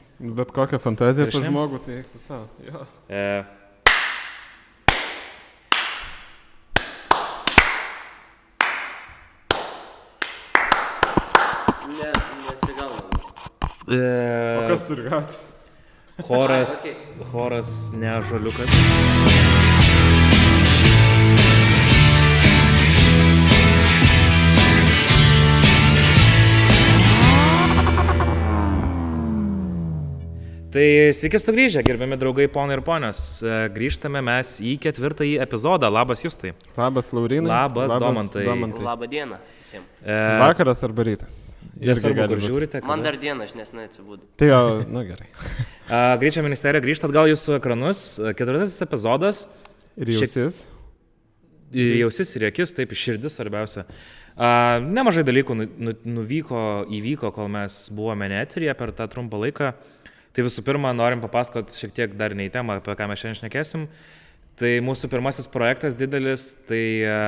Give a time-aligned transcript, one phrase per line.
[0.38, 2.46] Bet kokią fantaziją apie žmogų, tai eik tu savo.
[2.66, 2.86] Jo.
[3.08, 3.44] E,
[11.92, 12.86] Ne, nesigauna.
[13.92, 15.34] O e, kas turi gauti?
[16.22, 19.41] choras, Ai, choras ne žaliukas.
[30.72, 33.18] Tai sveiki sugrįžę, gerbiami draugai, ponai ir ponios.
[33.44, 35.90] E, Grįžtame mes į ketvirtąjį epizodą.
[35.92, 36.54] Labas Justai.
[36.78, 37.50] Labas, Laurinai.
[37.50, 38.44] Labas, Domantai.
[38.46, 38.84] Domantai.
[38.86, 39.90] Labą dieną visiems.
[40.00, 41.42] E, Vakaras arba rytas.
[41.76, 42.34] Irgi būt.
[42.46, 42.80] žiūrite.
[42.88, 43.10] Man kada.
[43.10, 44.24] dar diena, aš nesinai atsibūdu.
[44.40, 45.28] Tai jo, nu gerai.
[45.92, 48.02] A, Greičio ministerija grįžta atgal jūsų ekranus.
[48.16, 49.44] A, Ketvirtasis epizodas.
[50.00, 50.62] Ir Šiek- jausis.
[51.76, 53.84] Ir jausis, ir akis, taip, ir širdis svarbiausia.
[54.40, 59.74] A, nemažai dalykų nu, nu, nuvyko, įvyko, kol mes buvome neterija per tą trumpą laiką.
[60.32, 63.40] Tai visų pirma, norim papasakoti šiek tiek dar ne į temą, apie ką mes šiandien
[63.42, 63.84] šnekėsim.
[64.60, 67.18] Tai mūsų pirmasis projektas didelis, tai a,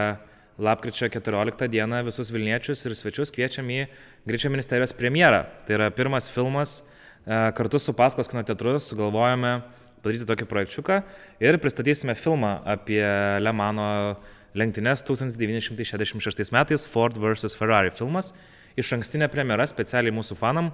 [0.60, 3.84] lapkričio 14 dieną visus Vilniečius ir svečius kviečiam į
[4.28, 5.42] Greičio ministerijos premjerą.
[5.66, 9.58] Tai yra pirmas filmas a, kartu su Paskos kino teatru sugalvojame
[10.04, 11.00] padaryti tokį projekčiuką
[11.44, 13.04] ir pristatysime filmą apie
[13.40, 14.16] Lemano
[14.56, 17.56] lenktynės 1966 metais Ford vs.
[17.58, 18.32] Ferrari filmas.
[18.80, 20.72] Iš ankstinė premjera specialiai mūsų fanam,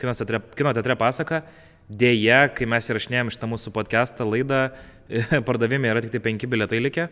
[0.00, 1.42] kino teatre, kino teatre pasaka.
[1.86, 4.66] Deja, kai mes įrašinėjom šitą mūsų podcastą laidą,
[5.48, 7.08] pardavime yra tik tai 5 biletai likę.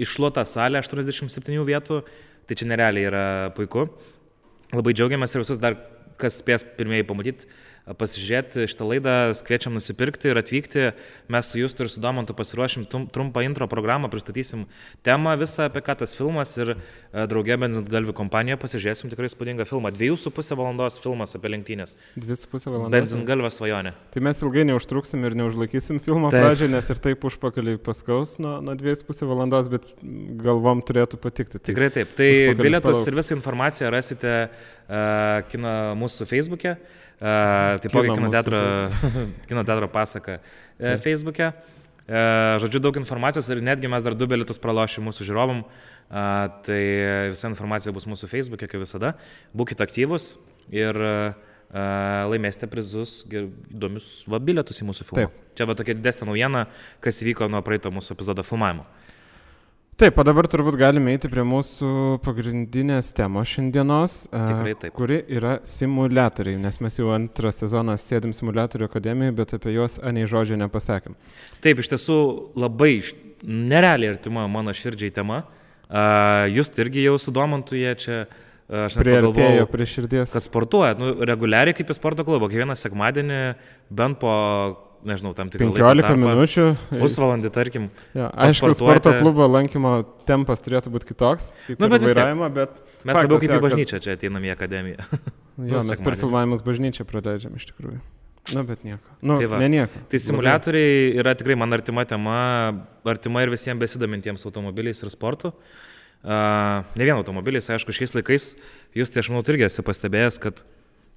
[0.00, 2.00] Iššluota salė 87 vietų,
[2.48, 3.24] tai čia nerealiai yra
[3.56, 3.86] puiku.
[4.74, 5.76] Labai džiaugiamės ir visus dar,
[6.18, 7.50] kas spės pirmieji pamatyti,
[7.84, 10.84] pasižiūrėti šitą laidą, kviečiam nusipirkti ir atvykti.
[11.32, 14.64] Mes su Justu ir su Domantu pasiruošim trumpą intro programą, pristatysim
[15.04, 19.66] temą visą, apie ką tas filmas ir e, draugė Benzint Galvi kompanija pasižiūrėsim tikrai spūdingą
[19.68, 19.92] filmą.
[19.92, 21.98] Dviejų su pusė valandos filmas apie lenktynės.
[22.16, 22.94] Dvi su pusė valandos.
[22.96, 23.92] Benzint Galvio svajonė.
[24.16, 26.46] Tai mes ilgai neužtruksim ir neužlaikysim filmo Taip.
[26.46, 29.92] pradžią, nes ir taip užpakalį paskaus nuo, nuo dviejų su pusė valandos, bet
[30.40, 31.60] galvom turėtų patikti.
[31.60, 32.16] Tai Tikrai taip.
[32.16, 33.08] Tai bilietus palauks.
[33.12, 36.78] ir visą informaciją rasite uh, kino mūsų Facebook'e,
[37.20, 38.60] taipogi Kino kino teatro,
[39.48, 41.52] kino teatro pasaka uh, Facebook'e.
[42.04, 45.62] Žodžiu, daug informacijos ir netgi mes dar du bilietus pralošim mūsų žiūrovom.
[45.64, 45.94] Uh,
[46.66, 46.82] tai
[47.32, 49.14] visa informacija bus mūsų Facebook'e, kaip visada.
[49.56, 50.34] Būkite aktyvus
[50.74, 50.98] ir
[51.74, 55.24] laimėsite prizus, įdomius bilietus į mūsų filmą.
[55.24, 55.40] Taip.
[55.58, 56.66] Čia va tokia didesnė naujiena,
[57.02, 58.84] kas įvyko nuo praeito mūsų epizodo filmavimo.
[59.94, 61.88] Taip, o dabar turbūt galime eiti prie mūsų
[62.24, 64.94] pagrindinės temos šiandienos, Tikrai taip.
[64.96, 70.26] kuri yra simulatoriai, nes mes jau antrą sezoną sėdim simulatorių akademijoje, bet apie juos anei
[70.26, 71.14] žodžio nepasakėm.
[71.62, 72.16] Taip, iš tiesų
[72.58, 72.96] labai
[73.46, 75.44] nerealiai artima mano širdžiai tema.
[76.50, 78.18] Jūs irgi jau sudomantų jie čia,
[78.66, 80.34] aš pagalvojau, prie širdies.
[80.34, 83.40] kad sportuojat, nu, reguliariai kaip į sporto klubą, kiekvieną sekmadienį
[83.94, 84.34] bent po,
[85.08, 86.66] nežinau, tam tikrą 15 minučių.
[86.94, 87.86] Pusvalandį, tarkim.
[88.16, 89.96] Ja, aišku, sporto klubo lankymo
[90.28, 92.82] tempas turėtų būti kitoks, Nu, nu, bet vairavimo, bet...
[93.04, 95.04] Mes labiau kaip į bažnyčią čia ateinam į akademiją.
[95.54, 98.00] Jo, nu, mes per filmavimus bažnyčią praleidžiam iš tikrųjų.
[98.52, 99.06] Na, bet nieko.
[99.22, 99.60] Nu, Tai va.
[99.62, 100.00] ne nieko.
[100.10, 102.38] Tai simulatoriai yra tikrai man artima tema,
[103.06, 105.54] artima ir visiems besidomintiems automobiliais ir sportu.
[106.24, 108.50] Uh, ne vien automobiliais, aišku, šiais laikais,
[108.96, 110.64] jūs tai aš manau, irgi esi pastebėjęs, kad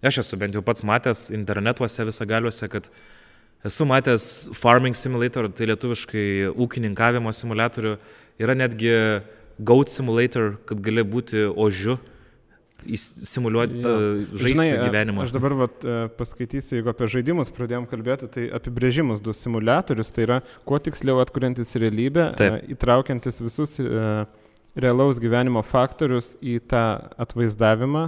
[0.06, 2.90] aš esu bent jau pats matęs internetuose visagaliuose, kad
[3.66, 7.98] esu matęs farming simulator, tai lietuviškai ūkininkavimo simulatorių,
[8.42, 8.94] yra netgi
[9.58, 11.98] goat simulator, kad gali būti ožiu,
[12.88, 13.94] simuliuoti, Jo.
[14.38, 15.24] žaisti Žinai, gyvenimą.
[15.26, 20.28] Aš dabar vat, e, paskaitysiu, jeigu apie žaidimus pradėjom kalbėti, tai apibrėžimus du simulatorius, tai
[20.28, 22.62] yra kuo tiksliau atkuriantis realybę, Taip.
[22.62, 24.26] e, įtraukiantis visus e,
[24.78, 26.86] realaus gyvenimo faktorius į tą
[27.18, 28.04] atvaizdavimą,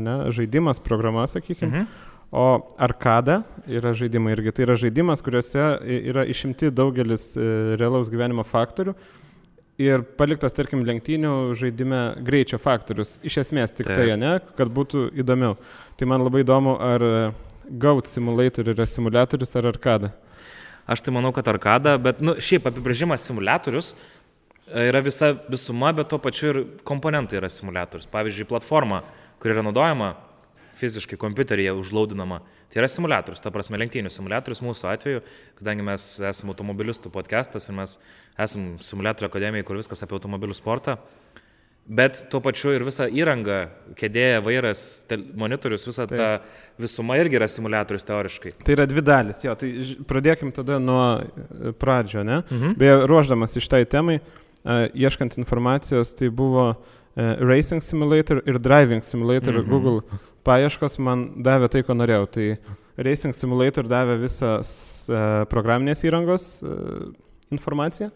[0.00, 1.82] ne, žaidimas, programa, sakykime.
[1.82, 2.12] Mhm.
[2.34, 4.50] O arkada yra žaidimai irgi.
[4.56, 5.66] Tai yra žaidimas, kuriuose
[6.10, 7.44] yra išimti daugelis e,
[7.78, 8.94] realaus gyvenimo faktorių
[9.78, 13.20] ir paliktas, tarkim, lenktynių žaidime greičio faktorius.
[13.26, 14.00] Iš esmės tik Taip.
[14.00, 15.54] tai, ne, kad būtų įdomiau.
[15.98, 17.14] Tai man labai įdomu, ar e,
[17.70, 20.10] Goat Simulator yra simulatorius ar arkada.
[20.90, 26.10] Aš tai manau, kad arkada, bet, nu, šiaip apibrėžimas simulatorius e, yra visa visuma, bet
[26.10, 28.10] tuo pačiu ir komponentai yra simulatorius.
[28.10, 29.04] Pavyzdžiui, platforma,
[29.38, 30.16] kuri yra naudojama
[30.78, 32.40] fiziškai kompiuteryje užlaudinama,
[32.72, 35.24] tai yra simulatorius, ta prasme lenktynių simulatorius mūsų atveju,
[35.60, 37.98] kadangi mes esame automobilistų podcastas ir mes
[38.40, 40.98] esame simulatorių akademija, kur viskas apie automobilių sportą.
[41.84, 43.66] Bet tuo pačiu ir visa įranga,
[43.98, 45.04] kėdė, vairas,
[45.36, 46.16] monitorius, visa Taip.
[46.16, 48.54] ta visuma irgi yra simulatorius teoriškai.
[48.64, 49.52] Tai yra dvi dalis, jo.
[49.60, 49.68] Tai
[50.08, 52.40] pradėkim tada nuo e, pradžio, ne?
[52.48, 52.78] Mhm.
[52.80, 59.04] Beje, ruoždamas iš tai temai, e, ieškant informacijos, tai buvo e, Racing Simulator ir Driving
[59.04, 59.60] Simulator.
[59.60, 59.68] Mhm.
[59.68, 62.26] Google paieškos man davė tai, ko norėjau.
[62.36, 62.46] Tai
[63.04, 66.74] Racing Simulator davė visą e, programinės įrangos e,
[67.56, 68.10] informaciją,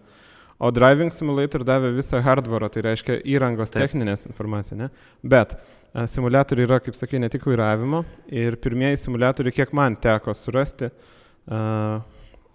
[0.58, 3.84] o Driving Simulator davė visą hardware, tai reiškia įrangos Taip.
[3.86, 4.78] techninės informaciją.
[4.84, 4.88] Ne?
[5.22, 10.34] Bet e, simuliatoriai yra, kaip sakai, ne tik vairavimo ir pirmieji simuliatoriai, kiek man teko
[10.36, 10.90] surasti,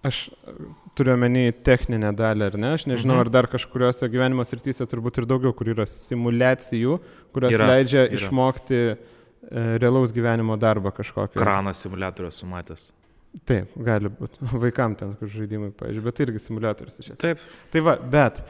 [0.04, 0.18] aš
[0.98, 2.72] turiu omeny techninę dalį, ar ne?
[2.78, 3.22] Aš nežinau, Mhm.
[3.24, 7.00] ar dar kažkuriuose gyvenimo srityse turbūt ir daugiau, kur yra simulacijų,
[7.34, 8.14] kurios Yra, leidžia yra.
[8.20, 8.82] išmokti
[9.54, 11.38] realaus gyvenimo darbą kažkokį.
[11.40, 12.90] Krano simulatorių sumatęs.
[13.50, 14.40] Taip, gali būti.
[14.64, 17.24] Vaikam ten, kur žaidimai, pavyzdžiui, bet irgi simulatorius iš esmės.
[17.24, 17.38] Taip.
[17.74, 18.46] Tai va, bet a,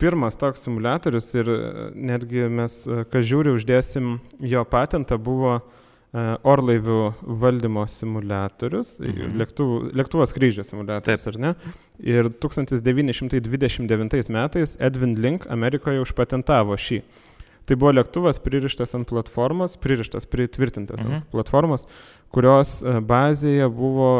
[0.00, 1.56] pirmas toks simulatorius ir a,
[1.94, 4.04] netgi mes, a, kas žiūri, uždėsim
[4.46, 5.60] jo patentą, buvo a,
[6.46, 7.00] orlaivių
[7.42, 9.34] valdymo simulatorius, mhm.
[9.42, 11.34] lėktuvų, lėktuvo skrydžio simulatorius, Taip.
[11.34, 11.50] ar ne?
[12.06, 17.02] Ir 1929 metais Edwin Link Amerikoje užpatentavo šį.
[17.66, 21.18] Tai buvo lėktuvas pririštas ant platformos, pririštas, pritvirtintas mhm.
[21.18, 21.86] Ant platformos,
[22.34, 24.10] kurios e, bazėje buvo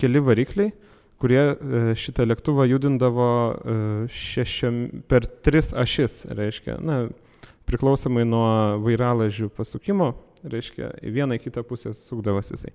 [0.00, 0.74] keli varikliai,
[1.18, 3.78] kurie e, šitą lėktuvą judindavo e,
[4.12, 7.00] šešiom, per tris ašis, reiškia, na,
[7.68, 8.48] priklausomai nuo
[8.84, 10.12] vairalažių pasukimo,
[10.44, 12.74] reiškia, į vieną į kitą pusę sukdavosi jisai.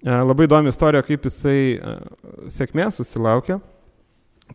[0.00, 1.76] Labai įdomi istorija, kaip jisai
[2.52, 3.58] sėkmės susilaukė.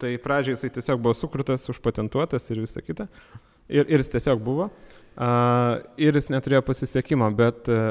[0.01, 3.05] Tai pradžiai jisai tiesiog buvo sukurtas, užpatentuotas ir visa kita.
[3.69, 4.69] Ir, ir jis tiesiog buvo.
[5.15, 5.29] A,
[5.97, 7.81] ir jis neturėjo pasisekimo, bet a,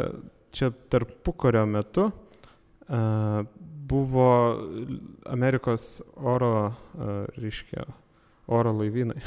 [0.54, 2.10] čia tarpukario metu
[2.86, 3.42] a,
[3.88, 4.30] buvo
[5.30, 7.86] Amerikos oro, a, reiškia,
[8.46, 9.20] oro laivynai.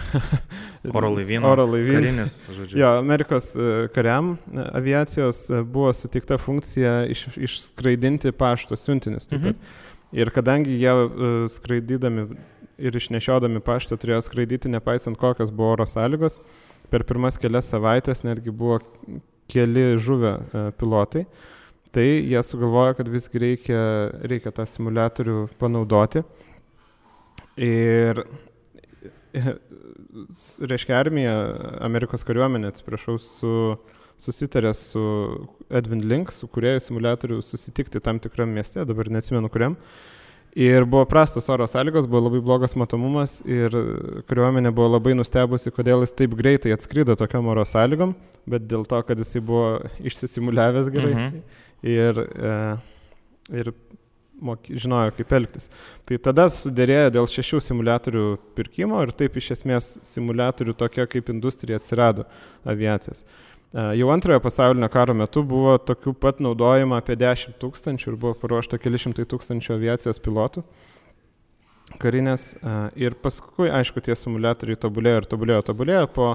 [0.94, 1.50] Oro laivyno.
[1.50, 2.02] Oro laivynai.
[2.02, 2.78] Karinis, žodžiu.
[2.80, 9.28] Jo, Amerikos e, kariam e, aviacijos buvo suteikta funkcija iš, išskraidinti pašto siuntinius.
[9.32, 9.58] Mhm.
[10.16, 10.94] Ir kadangi jie
[11.52, 12.30] skraidydami
[12.78, 16.40] ir išnešiodami paštą turėjo skraidyti nepaisant kokios buvo oro sąlygos,
[16.92, 18.80] per pirmas kelias savaitės netgi buvo
[19.52, 21.26] keli žuvę e, pilotai,
[21.96, 23.80] tai jie sugalvojo, kad visgi reikia,
[24.28, 26.22] reikia tą simulatorių panaudoti.
[27.58, 28.20] Ir
[30.36, 31.34] s- reiškia armija,
[31.88, 33.54] Amerikos kariuomenė, atsiprašau, su,
[34.22, 35.02] susitarė su
[35.70, 39.78] Edwin Link, su kurieju simulatorių susitikti tam tikram mieste, dabar neatsimenu kuriam.
[40.58, 43.70] Ir buvo prastos oro sąlygos, buvo labai blogas matomumas ir
[44.26, 48.16] kariuomenė buvo labai nustebusi, kodėl jis taip greitai atskrido tokiam oro sąlygom,
[48.50, 49.68] bet dėl to, kad jisai buvo
[50.02, 51.44] išsisimuliavęs gerai Mhm.
[51.84, 52.56] ir, e,
[53.62, 53.70] ir
[54.42, 55.70] moky, žinojo, kaip elgtis.
[56.06, 58.26] Tai tada sudėrėjo dėl šešių simulatorių
[58.58, 62.26] pirkimo ir taip iš esmės simulatorių tokia kaip industrija atsirado
[62.66, 63.24] aviacijos.
[63.74, 68.80] Jau antrojo pasaulinio karo metu buvo tokių pat naudojama apie 10 tūkstančių ir buvo paruošta
[68.80, 70.64] keli šimtai tūkstančių aviacijos pilotų
[72.00, 72.54] karinės.
[72.96, 76.08] Ir paskui, aišku, tie simulatoriai tobulėjo ir tobulėjo, tobulėjo.
[76.16, 76.30] Po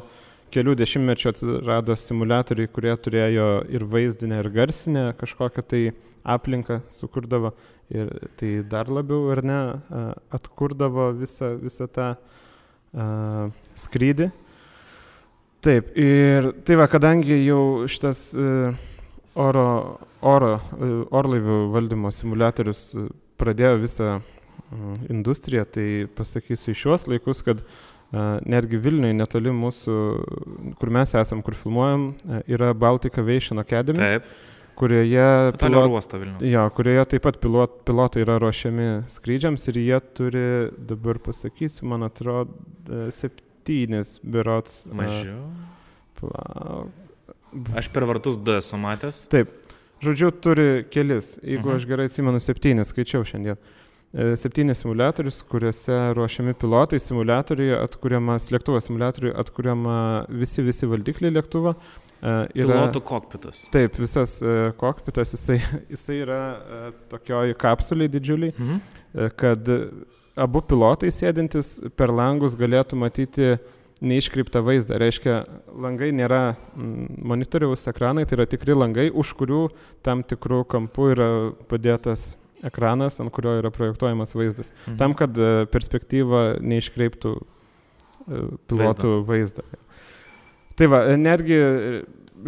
[0.52, 5.82] kelių dešimtmečių atsirado simulatoriai, kurie turėjo ir vaizdinę, ir garsinę kažkokią tai
[6.37, 7.55] aplinką sukurdavo.
[7.93, 9.61] Ir tai dar labiau, ar ne,
[10.32, 14.31] atkurdavo visą, visą tą a, skrydį.
[15.62, 18.46] Taip, ir tai va, kadangi jau šitas e,
[19.38, 19.66] oro,
[20.26, 23.04] oro, e, orlaivių valdymo simulatorius e,
[23.38, 24.16] pradėjo visą
[25.12, 25.86] industriją, tai
[26.16, 27.58] pasakysiu iš šios laikus, kad
[28.48, 29.96] netgi Vilniui netoli mūsų,
[30.80, 32.06] kur mes esam, kur filmuojam,
[32.48, 34.30] yra Baltic Aviation Academy, Taip.
[34.80, 35.26] kurioje,
[35.60, 36.16] pilot,
[36.48, 40.46] jo, kurioje taip pat pilot, pilotai yra ruošiami skrydžiams ir jie turi,
[40.92, 42.56] dabar pasakysiu, man atrodo,
[42.88, 43.10] e,
[43.62, 44.86] septynis birots.
[44.86, 45.50] e, Mažiau.
[46.20, 46.88] Palauk.
[47.76, 49.26] Aš per vartus D esu matęs.
[49.28, 49.50] Taip,
[50.02, 51.38] žodžiu, turi kelis.
[51.44, 51.76] Jeigu Mhm.
[51.76, 53.56] aš gerai atsimenu, septynis skaičiau šiandien.
[54.14, 61.74] E, Septynis simulatorius, kuriuose ruošiami pilotai, simulatoriai, atkuriamas lėktuvo simulatoriai, atkuriama visi, visi valdikliai lėktuvo.
[62.22, 63.69] E, Yra, Pilotų kokpitas.
[63.70, 65.58] taip, visas e, kokpitas, jisai,
[65.90, 68.81] jisai yra tokioj kapsuliai didžiuliai, Mhm.
[69.36, 69.64] kad
[70.36, 73.56] abu pilotai sėdintis per langus galėtų matyti
[74.03, 74.98] neiškreiptą vaizdą.
[74.98, 75.43] Reiškia,
[75.79, 79.67] langai nėra monitoriaus ekranai, tai yra tikri langai, už kurių
[80.03, 81.29] tam tikrų kampų yra
[81.70, 82.32] padėtas
[82.67, 84.72] ekranas, ant kurio yra projektuojamas vaizdas.
[84.86, 84.96] Mhm.
[85.01, 89.67] Tam, kad e, perspektyva neiškreiptų e, pilotų vaizdą.
[90.79, 91.58] Tai va, e, netgi,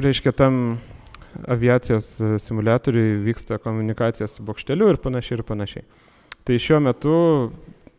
[0.06, 0.78] reiškia, tam
[1.50, 2.12] aviacijos
[2.44, 5.86] simuliatoriui vyksta komunikacija su bokšteliu ir panašiai ir panašiai.
[6.46, 7.16] Tai šiuo metu,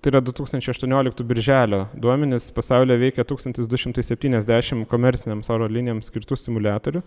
[0.05, 7.01] tai yra 2018 birželio duomenys, pasaulyje veikia 1270 komerciniams oro linijoms skirtų simulatorių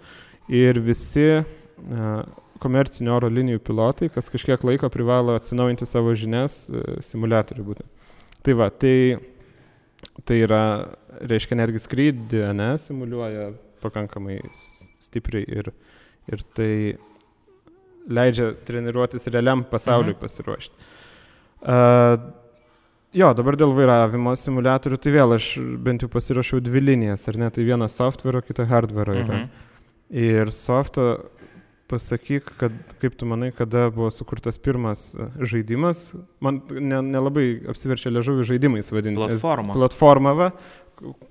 [0.59, 1.29] ir visi
[2.59, 8.09] komercinių oro linijų pilotai, kas kažkiek laiko privalo atsinaujinti savo žinias e, simuliatorių būtent.
[8.43, 9.21] Tai va, tai,
[10.27, 10.63] tai yra,
[11.23, 13.53] reiškia, netgi skrydį, ne, simuliuoja
[13.85, 14.41] pakankamai
[15.05, 15.71] stipriai ir,
[16.35, 16.73] ir tai
[18.11, 20.23] leidžia treniruotis realiam pasauliui mhm.
[20.25, 20.91] pasiruošti.
[21.59, 22.19] Uh,
[23.19, 25.51] jo, dabar dėl vairavimo simulatorių, tai vėl aš
[25.85, 29.43] bent jau pasirašiau dvi linijas, ar ne, tai viena software, kita hardware yra.
[29.43, 29.67] Mhm.
[30.09, 31.19] Ir softą
[31.89, 35.11] pasakyk, kad, kaip tu manai, kada buvo sukurtas pirmas
[35.41, 36.13] žaidimas,
[36.45, 39.21] man nelabai ne apsiverčia liežuvių žaidimais vadinti.
[39.21, 39.77] Platforma.
[39.77, 40.51] Platforma, va,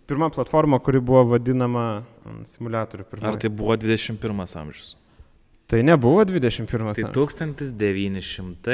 [0.09, 1.87] pirma platforma, kuri buvo vadinama
[2.49, 3.05] simulatoriu.
[3.09, 3.33] Pirmoji.
[3.33, 4.95] Ar tai buvo 21 amžius?
[5.67, 7.03] Tai nebuvo 21 tai amžius.
[7.03, 8.71] Tai 1900.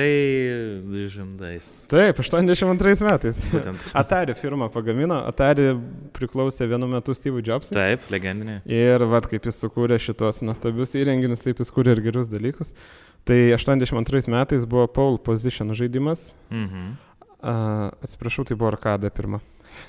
[1.90, 3.40] Taip, 82 metais.
[3.50, 3.88] Būtent.
[4.02, 5.72] Atari firma pagamino, Atari
[6.14, 7.74] priklausė vienu metu Steve Jobsui.
[7.74, 8.60] Taip, legendinė.
[8.70, 12.76] Ir vad kaip jis sukūrė šitos nuostabius įrenginius, taip jis kūrė ir gerus dalykus.
[13.26, 16.30] Tai 82 metais buvo Pole Position žaidimas.
[16.54, 16.94] Mhm.
[17.44, 19.42] Uh, atsiprašau, tai buvo Arkada pirma.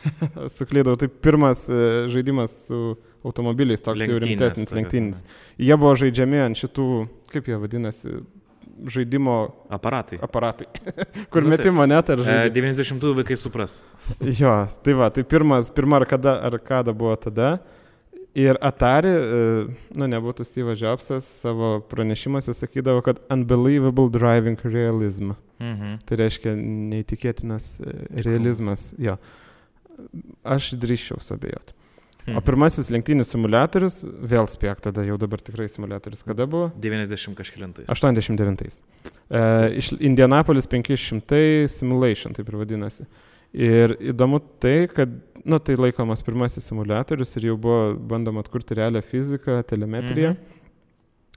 [0.58, 5.26] Suklydau, tai pirmas uh, žaidimas su automobiliais, toks lenktynės, jau rimtesnis lenktynis.
[5.60, 6.88] Jie buvo žaidžiami ant šitų,
[7.32, 8.18] kaip jie vadinasi,
[8.94, 9.36] žaidimo
[9.72, 10.18] aparatai.
[10.22, 10.66] Aparatai.
[11.32, 12.50] Kur nu, metimo net ar žaidimo.
[12.50, 13.78] E, 90-ųjų vaikai supras.
[14.40, 17.56] jo, tai va, tai pirmas, pirma arkada, arkada buvo tada.
[18.34, 19.42] Ir Atari, e,
[19.94, 25.36] nu nebūtų Steve'as Jobsas, savo pranešimuose sakydavo, kad unbelievable driving realism.
[25.62, 26.00] Mhm.
[26.08, 27.94] Tai reiškia neįtikėtinas e,
[28.26, 28.88] realizmas.
[28.98, 29.20] Jo.
[30.44, 31.74] Aš drįščiau sabėjoti.
[32.24, 32.38] Mhm.
[32.38, 36.70] O pirmasis lenktynių simulatorius, vėl spėk, tada jau dabar tikrai simulatorius, kada buvo?
[36.80, 37.90] 90 kažkėlintais.
[37.92, 38.80] 89.
[39.28, 39.42] E,
[39.82, 43.04] iš Indianapolis 500 Simulation, taip ir vadinasi.
[43.54, 45.12] Ir įdomu tai, kad,
[45.44, 50.32] nu, tai laikomas pirmasis simulatorius ir jau buvo bandoma atkurti realią fiziką, telemetriją.
[50.32, 50.62] Mhm.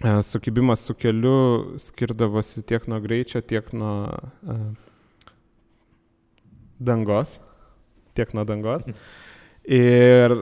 [0.08, 4.66] E, sukibimas su keliu skirdavosi tiek nuo greičio, tiek nuo uh,
[6.80, 7.40] dangos.
[8.17, 8.89] Tiek nuo dangos.
[9.67, 10.36] Ir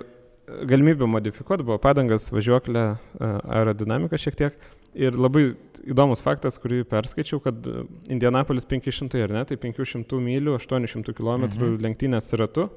[0.45, 2.85] galimybių modifikuoti buvo padangas, važiuoklė,
[3.19, 4.57] aerodinamika šiek tiek.
[4.95, 5.49] Ir labai
[5.83, 7.67] įdomus faktas, kurį perskaičiau, kad
[8.11, 11.77] Indianapolis 500 ar ne, tai 500 mylių, 800 km mhm.
[11.83, 12.69] lenktynės ratu,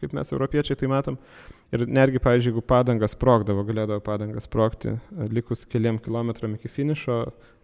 [0.00, 1.18] kaip mes europiečiai tai matom.
[1.70, 4.96] Ir netgi, pavyzdžiui, jeigu padangas sprogdavo, galėdavo padangas sprogti,
[5.30, 7.20] likus keliam kilometram iki finišo,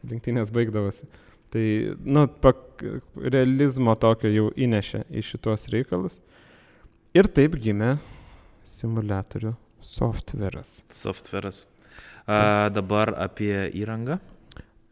[0.06, 1.08] lenktynės baigdavosi.
[1.50, 1.64] Tai,
[2.06, 2.84] nu, pak,
[3.18, 6.20] realizmo tokio jau įnešė į šitos reikalus.
[7.16, 7.94] Ir taip gimė
[8.66, 10.82] simulatorių softveras.
[10.92, 11.62] Softveras.
[12.26, 14.18] A, dabar apie įrangą.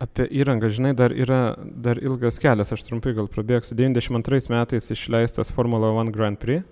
[0.00, 3.76] Apie įrangą, žinai, dar yra dar ilgas kelias, aš trumpai gal prabėgsiu.
[3.76, 6.64] 92 metais išleistas Formula 1 Grand Prix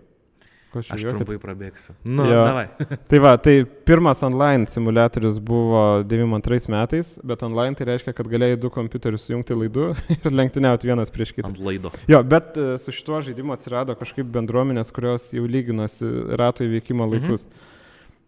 [0.73, 1.93] Aš, aš trumpai prabėgsiu.
[2.09, 2.65] Nu, davai.
[3.11, 8.57] tai va, tai pirmas online simulatorius buvo 92 metais, bet online tai reiškia, kad galėjai
[8.63, 11.51] du kompiuterius sujungti laidu ir lenktyniauti vienas prieš kitą.
[11.53, 11.93] Ant laido.
[12.09, 16.09] Jo, bet e, su šituo žaidimu atsirado kažkaip bendruomenės, kurios jau lyginosi
[16.41, 17.15] rato įveikimo mhm.
[17.19, 17.47] laikus.
[17.49, 17.79] Mhm.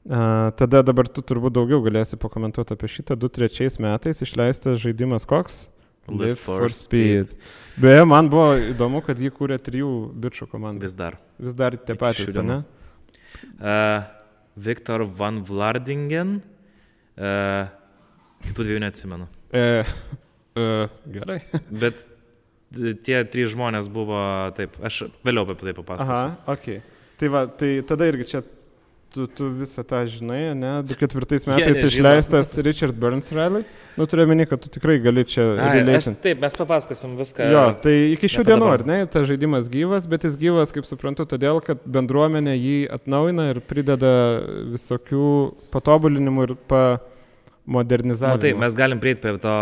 [0.05, 3.17] Uh, tada dabar tu turbūt daugiau galėsi pakomentuoti apie šitą.
[3.17, 5.63] 2003 metais išleistas žaidimas koks?
[6.09, 7.33] Live for Speed.
[7.81, 10.85] Beje, man buvo įdomu, kad jį kūrė trijų bičių komanda.
[10.85, 11.17] Vis dar.
[11.41, 12.61] Vis dar tie patys, ne?
[13.57, 14.05] Uh,
[14.57, 16.37] Viktor Van Vlardingen.
[17.17, 17.71] Uh,
[18.45, 19.31] kitų dviejų neatsimenu.
[19.55, 19.95] Uh,
[20.61, 21.41] uh, gerai.
[21.85, 22.05] Bet
[23.07, 24.19] tie trys žmonės buvo
[24.59, 26.35] taip, aš vėliau apie tai papasakosiu.
[26.35, 26.69] Aha, ok.
[27.21, 28.43] Tai va, tai tada irgi čia
[29.15, 30.73] tu, tu visą tą žinai, ne?
[30.83, 33.63] 2004 metais yeah, išleistas Richard Burns Rally.
[33.95, 36.17] Nu, turiu meni, kad tu tikrai gali čia relėti.
[36.25, 37.47] Taip, mes papasakosim viską.
[37.55, 41.29] Jo, tai iki šių dienų, ar ne, tas žaidimas gyvas, bet jis gyvas, kaip suprantu,
[41.31, 44.15] todėl, kad bendruomenė jį atnaujina ir prideda
[44.75, 45.29] visokių
[45.75, 46.85] patobulinimų ir pa
[47.67, 48.41] modernizavimo.
[48.41, 49.53] Taip, mes galim prieiti prie to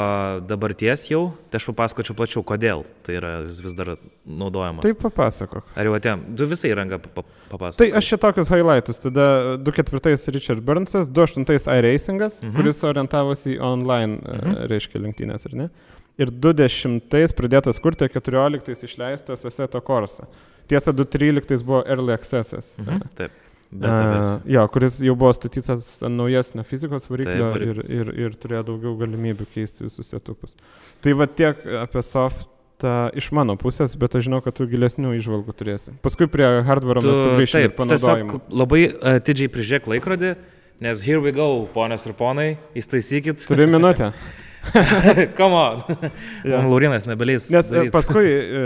[0.49, 3.95] dabarties jau, tai aš papasakočiau plačiau, kodėl tai yra vis, dar
[4.27, 4.83] naudojamas.
[4.87, 5.71] Taip, papasakok.
[5.79, 7.79] Ar jau atėjom, du visą įrangą papasakok.
[7.79, 9.27] Tai aš čia tokius highlightus, tada
[9.63, 12.57] 2.4 Richard Burnsas, 2.8 iRacingas, mhm.
[12.59, 14.63] kuris orientavosi į online, e, mhm.
[14.73, 15.69] reiškia lenktynės, ar ne?
[16.21, 20.27] Ir 20 pradėtas kurti, 14 išleistas Assetto Corsa.
[20.69, 22.75] Tiesa, 2.13 buvo Early Accessas.
[22.83, 23.07] Mhm.
[23.19, 23.42] Taip.
[23.73, 28.67] Uh, jo, kuris jau buvo statytas ant naujesnio fizikos variklio Taip, ir, ir, ir turėjo
[28.69, 30.53] daugiau galimybių keisti visus setupus.
[31.01, 35.57] Tai va tiek apie softą iš mano pusės, bet aš žinau, kad tu gilesnių išvalgų
[35.57, 35.97] turėsi.
[36.05, 38.43] Paskui prie hardware mes sugrįšime ir panaudojame.
[38.53, 38.83] Labai
[39.15, 40.37] atidžiai prižiūrėk laikrodį,
[40.85, 43.49] nes here we go, ponios ir ponai, įstaisykit.
[43.49, 44.13] Turi minutę.
[45.39, 45.83] Come on.
[46.45, 46.61] ja.
[46.63, 47.49] Laurinas nebeleis.
[47.51, 47.93] Nes e, daryt.
[47.95, 48.29] paskui,
[48.61, 48.63] e,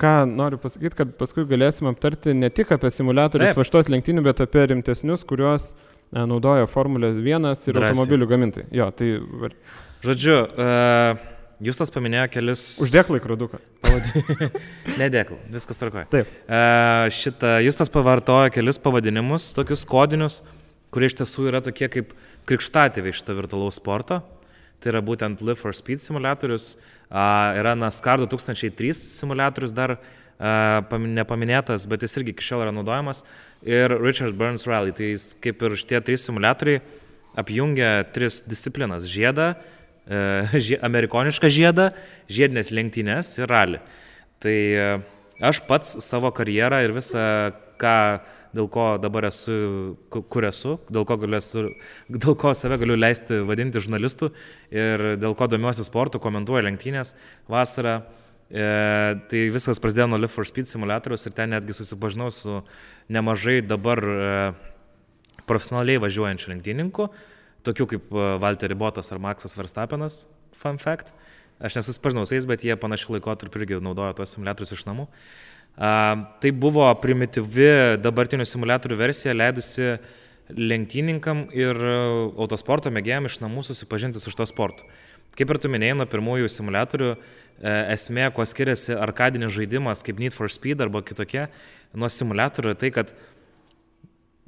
[0.00, 4.68] ką noriu pasakyti, kad paskui galėsim aptarti ne tik apie simulatorius vaštos lenktynių, bet apie
[4.70, 7.74] rimtesnius, kuriuos e, naudoja Formulė 1 ir Drąsiai.
[7.90, 8.70] automobilių gamintojai.
[8.76, 9.12] Jo, tai...
[10.00, 11.26] Žodžiu, uh,
[11.60, 12.62] Justas paminėjo kelis.
[12.80, 13.58] Uždėk laikroduką.
[14.96, 16.06] Nedėk, viskas tvarkoja.
[16.08, 16.30] Taip.
[16.46, 20.40] Uh, šitą Justas pavartojo kelis pavadinimus, tokius kodinius,
[20.94, 22.14] kurie iš tiesų yra tokie kaip
[22.48, 24.22] krikštatėviai šito virtualaus sporto.
[24.80, 26.74] Tai yra būtent Live for Speed simulatorius,
[27.10, 29.98] yra NASCAR 2003 simulatorius dar
[30.40, 33.24] nepaminėtas, bet jis irgi iki šiol yra naudojamas,
[33.62, 36.80] ir Richard Burns Rally, tai jis kaip ir šitie trys simulatoriai
[37.36, 39.54] apjungia tris disciplinas- žiedą,
[40.08, 41.90] e, žie, amerikonišką žiedą,
[42.28, 43.80] žiedinės lenktynės ir rally.
[44.40, 45.00] Tai e,
[45.40, 48.20] aš pats savo karjerą ir visą, ką,
[48.56, 51.68] dėl ko dabar esu, ku- kur esu, dėl ko, esu,
[52.10, 54.32] dėl ko save galiu leisti vadinti žurnalistu
[54.74, 57.14] ir dėl ko domiuosi sportu, komentuoju lenktynės
[57.50, 58.00] vasarą.
[58.50, 58.64] E,
[59.30, 62.56] tai viskas prasidėjo nuo Live for Speed simulatoriaus ir ten netgi susipažinau su
[63.06, 64.30] nemažai dabar e,
[65.46, 67.06] profesionaliai važiuojančių lenktynininkų,
[67.66, 70.24] tokių kaip e, Valtteri Botas ar Maksas Verstappenas,
[70.58, 71.14] fun fact.
[71.60, 75.06] Aš nesusipažinau su jais, bet jie panašių laikotarpių irgi naudojo tuos simulatorius iš namų.
[75.06, 75.49] A,
[75.80, 79.94] tai buvo primityvi dabartinių simulatorių versija, leidusi
[80.50, 81.78] lenktynininkam ir
[82.36, 84.84] autosporto mėgėjim iš namų susipažinti su šito sportu.
[85.38, 87.18] Kaip ir tu minėjai, nuo pirmųjų simulatorių e,
[87.94, 91.46] esmė, kuo skiriasi arkadinis žaidimas kaip Need for Speed arba kitokie
[91.94, 93.14] nuo simulatorių, tai kad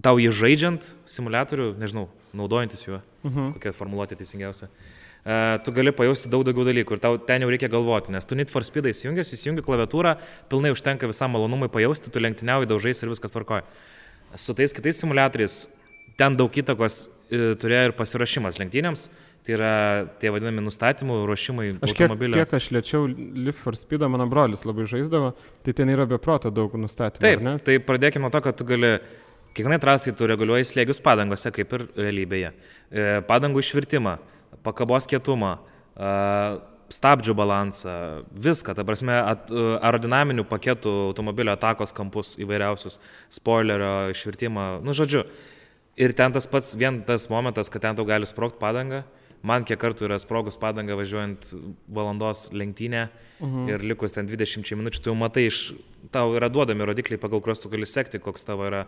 [0.00, 3.54] tau jį žaidžiant simulatorių, nežinau, naudojantis juo, mhm.
[3.56, 7.70] kokia formuluotė teisingiausia, e, tu gali pajausti daug daugiau dalykų ir tau ten jau reikia
[7.72, 10.16] galvoti, nes tu Need for Speed įsijungęs, įsijungi klaviatūrą,
[10.52, 13.66] pilnai užtenka visam malonumui pajausti, tu lenktyniauji daužais ir viskas tvarkoja.
[14.40, 15.66] Su tais kitais simulatoriais
[16.16, 19.10] ten daug įtakos e, turėjo ir pasirašymas lenktynėms,
[19.42, 19.72] tai yra
[20.22, 22.38] tie vadinami nustatymų, ruošimai Aš kiek, automobilio.
[22.38, 25.32] kiek aš liečiau Live for Speed, mano brolis labai žaisdavo,
[25.66, 27.22] tai ten yra be proto daug nustatymų.
[27.24, 28.94] Taip, tai pradėkime nuo to, kad tu gali,
[29.52, 32.52] kiekvienai trasai tu reguliuoji slėgius padangose, kaip ir realybėje.
[32.52, 34.16] E, Padangų išvirtimą,
[34.66, 35.56] pakabos kietumą,
[35.96, 36.12] a,
[36.92, 37.94] stabdžių balansą,
[38.36, 42.98] viską, ta prasme, e, aerodinaminių paketų automobilio atakos kampus įvairiausius,
[43.32, 45.24] spoilerio išvirtimą, nu žodžiu.
[46.00, 49.02] Ir ten tas pats, vien tas momentas, kad ten tau gali sprogti padanga.
[49.42, 51.48] Man kiek kartų yra sprogus padanga važiuojant
[51.90, 53.08] valandos lenktynę
[53.40, 53.64] mhm.
[53.72, 55.72] ir likus ten 20 minučių, tu jau matai, iš,
[56.14, 58.84] tau yra duodami rodikliai, pagal kuriuos tu gali sekti, koks tavo yra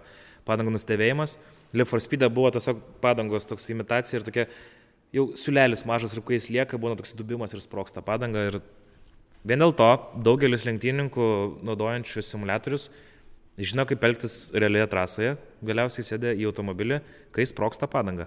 [0.49, 1.39] padangų nustebėjimas.
[1.75, 4.47] Live for Speed buvo tiesiog padangos toks imitacija ir tokia
[5.15, 8.49] jau siulelis mažas ir kai jis lieka, būna toks dubimas ir sproksta padanga.
[8.51, 8.61] Ir
[9.47, 9.89] vien dėl to
[10.27, 11.27] daugelis lenktynininkų
[11.67, 12.91] naudojančių simulatorius
[13.59, 16.97] žino, kaip elgtis realioje trasoje, galiausiai sėdė į automobilį,
[17.35, 18.27] kai sproksta padanga.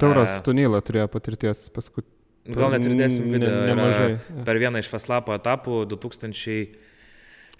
[0.00, 2.02] Tauras E, Tunylą turėjo patirties paskui.
[2.48, 3.50] Gal net ir dėsim Ne- video.
[3.52, 4.44] yra nemažai.
[4.48, 5.82] Per vieną iš Feslapo etapų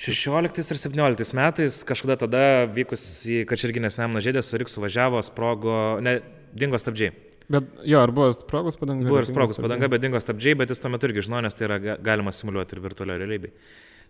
[0.03, 2.41] 2016 ir 2017 metais, kažkada tada
[2.75, 6.17] vykus į Kačerginės Nemuno žėdę su Riksu važiavo, sprogo, ne,
[6.59, 7.13] dingo stabdžiai.
[7.53, 9.07] Bet jo, ar buvo sprogus padanga?
[9.07, 11.69] Buvo ir sprogus padanga, bet dingo stabdžiai, bet jis tuo metu irgi žino, nes tai
[11.69, 13.53] yra ga- galima simuliuoti ir virtualioje realybėje.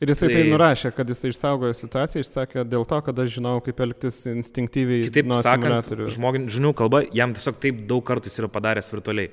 [0.02, 3.60] Ir jisai tai, Tai- nurašė, kad jisai išsaugojo situaciją, išsakė dėl to, kad aš žinau,
[3.62, 8.48] kaip elgtis instinktyviai Kitaip sakant, žmogin, žinių kalba jam tiesiog taip daug kartų jis yra
[8.48, 9.30] padaręs virtualiai.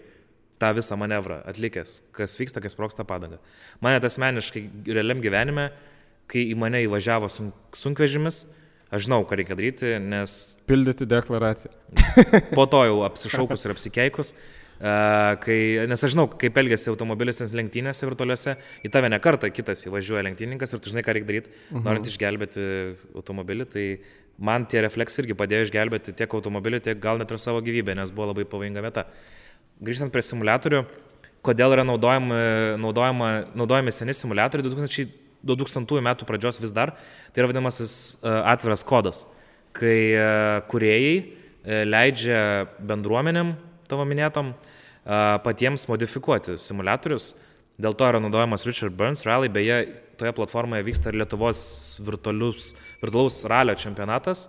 [0.59, 3.37] tą visą manevrą atlikęs, kas vyksta, kas sproksta padanga.
[3.79, 5.69] Mane tas asmeniškai realiam gyvenime,
[6.29, 8.43] kai į mane įvažiavo sunk, sunkvežimis,
[8.93, 10.37] aš žinau, ką reikia daryti, nes
[10.69, 11.73] Pildyti deklaraciją.
[12.57, 14.33] po to jau apsišaukus ir apsikeikus,
[14.79, 15.57] a, kai,
[15.89, 20.73] nes aš žinau, kaip elgesi automobilis lenktynėse virtualiuose, į tave ne kartą kitas įvažiuoja lenktynininkas
[20.73, 22.63] ir tu žinai, ką reikia daryti, norint išgelbėti
[23.17, 23.85] automobilį, tai
[24.39, 28.13] man tie refleksai irgi padėjo išgelbėti tiek automobilį, tiek gal net ir savo gyvybę, nes
[28.15, 29.05] buvo labai pavojinga vieta.
[29.83, 30.83] Grįžtant prie simulatorių,
[31.45, 32.37] kodėl yra naudojama,
[32.79, 36.95] naudojama, naudojami seni simulatoriai 2000, 2000 metų pradžios vis dar,
[37.31, 39.23] tai yra vadinamasis e, atviras kodas,
[39.75, 40.25] kai e,
[40.71, 42.41] kuriejai e, leidžia
[42.79, 43.55] bendruomenėm,
[43.89, 44.53] tavo minėtom,
[45.41, 47.31] patiems modifikuoti simulatorius.
[47.81, 49.79] Dėl to yra naudojamas Richard Burns Rally, beje,
[50.19, 51.61] toje platformoje vyksta ir Lietuvos
[52.05, 54.43] virtualaus ralio čempionatas,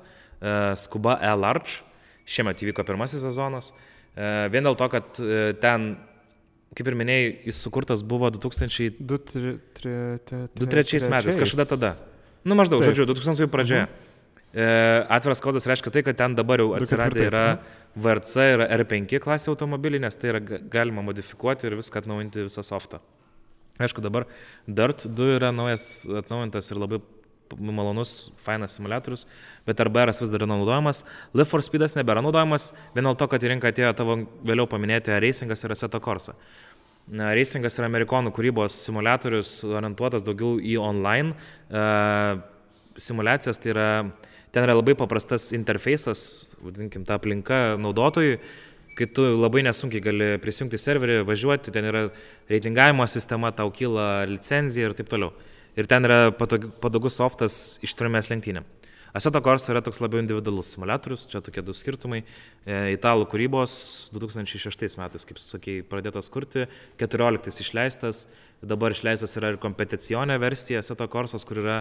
[0.82, 1.78] Skuba E-Large,
[2.28, 3.70] šiemet įvyko pirmasis sezonas.
[4.52, 5.22] Vien dėl to, kad
[5.62, 5.88] ten,
[6.76, 11.90] kaip ir minėjai, jis sukurtas buvo 2000 2003 metais, kažkada tada.
[12.44, 12.94] Nu, maždaug, Taip.
[12.94, 13.84] žodžiu, 2000 pradžioje.
[14.50, 14.64] E,
[15.12, 17.44] atviras kodas reiškia tai, kad ten dabar jau atsiradę 2004, yra.
[17.94, 22.62] VRC ir R5 klasė automobiliai, nes tai yra ga- galima modifikuoti ir viską atnaujinti visą
[22.66, 22.96] softą.
[23.80, 24.22] Aišku, dabar
[24.66, 25.84] Dirt 2 yra naujas,
[26.22, 26.98] atnaujintas ir labai
[27.58, 29.26] malonus, fainas simulatorius,
[29.66, 31.04] bet RBR vis dar yra naudojamas.
[31.34, 35.16] Live for Speedas nebėra naudojamas, vien dėl to, kad į rinką atėjo tavo vėliau paminėti
[35.22, 36.36] Racingas ir Assetto Corsa.
[37.10, 42.38] Racingas yra amerikonų kūrybos simulatorius, orientuotas daugiau į online uh,
[43.00, 43.86] simulacijas, tai yra,
[44.54, 48.38] ten yra labai paprastas interfejsas, vadinkim, ta aplinka naudotojui,
[48.98, 52.04] kai tu labai nesunkiai gali prisijungti serverį, važiuoti, ten yra
[52.50, 55.32] reitingavimo sistema, tau kyla licenzija ir taip toliau.
[55.78, 58.66] Ir ten yra patog- patogus softas ištvermės lenktynėm.
[59.12, 62.20] Assetto Corsa yra toks labiau individualus simulatorius, čia tokie du skirtumai.
[62.62, 63.72] E, italų kūrybos
[64.14, 66.68] 2006 metais, kaip sakėjai, pradėtas kurti,
[67.02, 68.28] 14 išleistas,
[68.62, 71.80] dabar išleistas yra ir kompeticionė versija Assetto Corsos, kur yra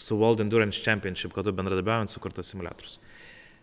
[0.00, 2.96] su World Endurance Championship, kad tu bendradarbiaujant sukurtas simulatorius.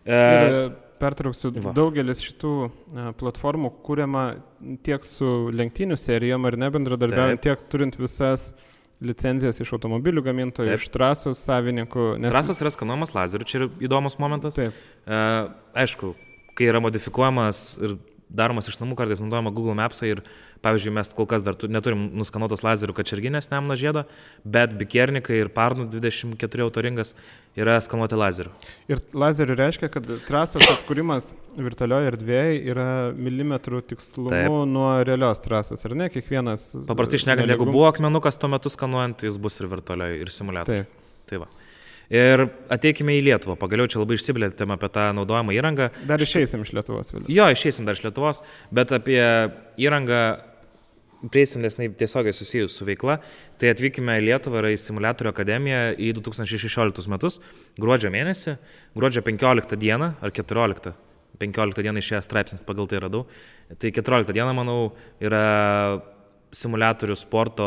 [0.06, 0.64] Ir e,
[1.02, 1.74] pertrauksiu, Va.
[1.76, 4.24] daugelis šitų e, platformų kūriama
[4.86, 8.52] tiek su lenktynių serijom ar nebendradarbiaujant, tiek turint visas
[9.00, 10.82] licenzijas iš automobilių gamintojų, Taip.
[10.82, 12.06] iš trasos savininkų.
[12.20, 12.32] Nes...
[12.32, 14.58] Trasos yra skanuojamas lazeriu, čia yra įdomus momentas.
[14.58, 14.76] Taip.
[15.06, 15.20] E,
[15.84, 16.12] aišku,
[16.58, 17.96] kai yra modifikuojamas ir
[18.30, 20.22] daromas iš namų, kartais naudojama Google Maps ir,
[20.64, 24.04] pavyzdžiui, mes kol kas dar tu, neturim nuskanuotos lazerių kačerginės Nemuno žiedo,
[24.44, 27.14] bet Bikernikai ir Parnų 24 autoringas
[27.58, 28.52] yra skanuoti lazerių.
[28.92, 34.58] Ir lazerių reiškia, kad trasos atkūrimas virtualioje erdvėje yra milimetrų tikslumu Taip.
[34.70, 36.10] nuo realios trasos, ar ne?
[36.12, 36.70] Kiekvienas.
[36.90, 40.86] Paprastai šnekant, jeigu buvo akmenukas tuo metu skanuojant, jis bus ir virtualiai, ir simuliatoriai.
[40.86, 41.26] Taip.
[41.30, 41.50] Tai va.
[42.10, 42.42] Ir
[42.74, 43.54] ateikime į Lietuvą.
[43.60, 45.90] Pagaliau čia labai išsiblėtėme apie tą naudojamą įrangą.
[46.08, 47.30] Dar išeisim iš Lietuvos vėliau.
[47.30, 48.42] Jo, išeisim dar iš Lietuvos,
[48.74, 49.20] bet apie
[49.78, 50.22] įrangą
[51.28, 53.20] prieisim, nes jinai tiesiogiai susijus su veikla.
[53.60, 57.38] Tai atvykime į Lietuvą ir į Simulatorių akademiją į 2016 metus,
[57.78, 58.56] gruodžio mėnesį,
[58.96, 60.94] gruodžio 15 dieną ar 14.
[61.40, 63.26] 15 dieną išėjęs straipsnis, pagal tai radau.
[63.80, 64.90] Tai 14 diena, manau,
[65.22, 65.44] yra
[66.50, 67.66] simulatorių sporto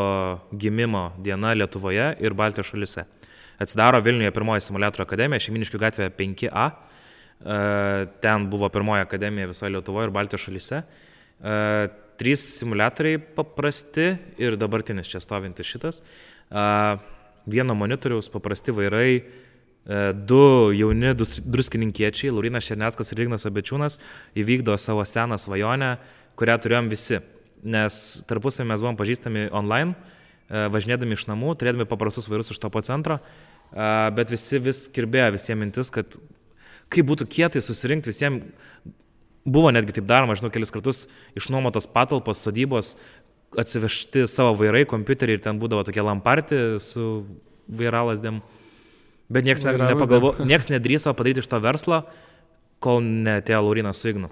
[0.52, 3.06] gimimo diena Lietuvoje ir Baltijos šalise.
[3.62, 6.64] Atsidaro Vilniuje pirmoji simulatorių akademija, Šeiminiškių gatvėje 5A.
[7.44, 7.58] E,
[8.24, 10.82] Ten buvo pirmoji akademija visoje Lietuvoje ir Baltijos šalyse.
[10.82, 11.58] E,
[12.18, 16.02] Trys simulatoriai paprasti ir dabartinis čia stovintis šitas.
[16.02, 16.66] E,
[17.44, 19.22] Vieno monitoriaus paprasti vairai,
[20.16, 23.98] du jauni druskininkiečiai, Laurinas Šerneckas ir Ignas Abečiūnas,
[24.32, 25.90] įvykdo savo seną svajonę,
[26.40, 27.18] kurią turėjom visi.
[27.68, 29.92] Nes tarpusavį mes buvom pažįstami online,
[30.74, 33.18] važinėdami iš namų, turėdami paprastus vairus iš topo centro,
[33.72, 36.18] e, bet visi vis kirbėjo visiems mintis, kad
[36.92, 38.46] kaip būtų kietai susirinkti visiems.
[39.44, 41.02] Buvo netgi taip daroma, žinau, kelis kartus
[41.36, 42.94] išnuomotos patalpos, sodybos,
[43.60, 47.26] atsivežti savo vairai, kompiuteriai ir ten būdavo tokie lamparti su
[47.68, 48.40] vairalasdėm.
[49.32, 52.02] Bet niekas ne, nepagalvo, nieks nedrįso padaryti iš to verslo,
[52.84, 54.30] kol netėjo Laurinas su Ignu.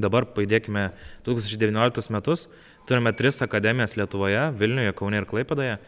[0.00, 0.90] Dabar paėdėkime
[1.26, 2.46] 2019 metus,
[2.90, 5.78] turime tris akademijas Lietuvoje- Vilniuje, Kaune ir Klaipadoje.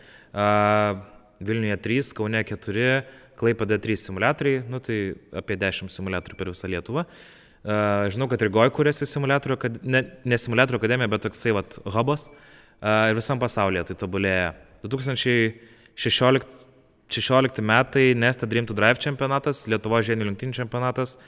[1.43, 3.03] Vilniuje 3, Kaune 4,
[3.37, 7.05] Klaipadoje 3 simulatoriai, nu tai apie 10 simulatorių per visą Lietuvą.
[7.63, 12.29] A, Žinau, kad Rygoje kuriasi simulatorių, akad- ne, ne simulatorių akademija, bet toksai vat hubas
[12.83, 14.55] A, ir visam pasaulyje tai tobulėja.
[14.83, 16.71] 2016
[17.13, 21.19] 16 metai Nesta Dream to Drive čempionatas, Lietuvo žienių lenktynių čempionatas.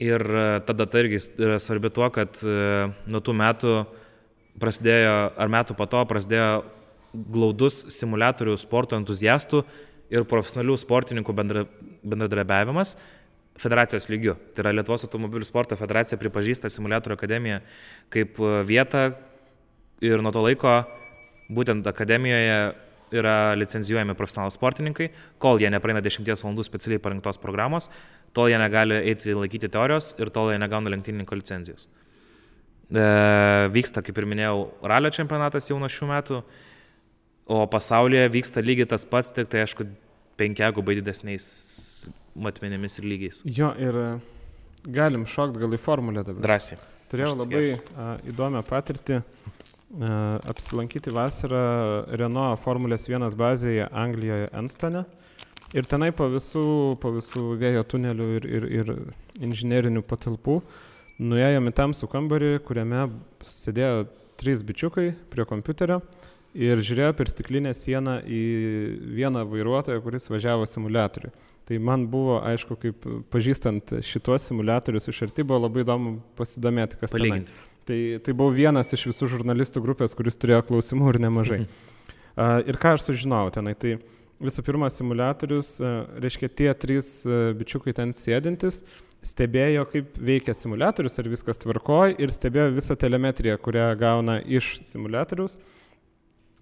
[0.00, 3.74] Ir e, ta data irgi yra svarbi tuo, kad e, nuo tų metų
[4.60, 6.50] prasidėjo, ar metų po to prasidėjo
[7.12, 9.64] glaudus simulatorių sporto entuziastų
[10.10, 11.64] ir profesionalių sportininkų bendra,
[12.02, 12.96] bendradarbiavimas
[13.60, 14.36] federacijos lygiu.
[14.54, 17.60] Tai yra Lietuvos automobilių sporto federacija pripažįsta simulatorių akademiją
[18.12, 19.10] kaip e, vietą
[20.04, 20.80] ir nuo to laiko
[21.50, 22.60] būtent akademijoje
[23.10, 25.08] yra licenzijuojami profesionalūs sportininkai,
[25.42, 27.90] kol jie nepraeina 10 valandų specialiai parinktos programos,
[28.36, 31.88] tol jie negali eiti laikyti teorijos ir tol jie negauna lenktynininko licenzijos.
[32.90, 33.02] E,
[33.70, 36.40] vyksta, kaip ir minėjau, ralio čempionatas jau nuo šių metų,
[37.50, 39.86] o pasaulyje vyksta lygiai tas pats, tik tai aišku,
[40.40, 41.46] penkiagubai didesniais
[42.34, 43.42] matmenėmis ir lygiais.
[43.46, 44.08] Jo, ir e,
[44.90, 46.42] galim šokti gal į formulę dabar.
[46.48, 46.80] Drąsiai.
[47.10, 49.24] Turėjau labai a, įdomią patirtį a,
[50.50, 51.62] apsilankyti vasarą
[52.18, 55.06] Renault Formulės 1 bazėje Anglijoje Enstone.
[55.74, 56.66] Ir tenai po visų,
[57.02, 58.94] po visų vėjo tunelių ir, ir, ir
[59.46, 60.58] inžinierinių patalpų
[61.20, 63.06] nuėjome į tamsų kambarį, kuriame
[63.44, 64.08] sėdėjo
[64.40, 66.00] trys bičiukai prie kompiuterio
[66.56, 68.42] ir žiūrėjo per stiklinę sieną į
[69.18, 71.32] vieną vairuotoją, kuris važiavo simulatoriui.
[71.70, 77.12] Tai man buvo, aišku, kaip pažįstant šitos simulatorius iš arti, buvo labai įdomu pasidomėti, kas.
[77.14, 77.54] Palyginti.
[77.86, 81.60] Tai, tai buvau vienas iš visų žurnalistų grupės, kuris turėjo klausimų ir nemažai.
[82.34, 83.96] A, ir ką aš sužinojau tenai, tai
[84.42, 88.82] visų pirma, simulatorius, a, reiškia tie trys a, bičiukai ten sėdintis,
[89.24, 95.58] stebėjo, kaip veikia simulatorius, ar viskas tvarkoja ir stebėjo visą telemetriją, kurią gauna iš simulatorius.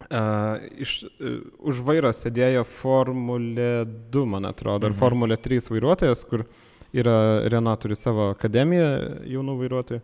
[0.08, 4.98] Uh, iš, uh, už vairo sėdėjo Formulė 2, man atrodo, ar Mhm.
[4.98, 6.46] Formulė 3 vairuotojas, kur
[6.94, 8.88] yra Renault turi savo akademiją
[9.28, 10.00] jaunų vairuotojų.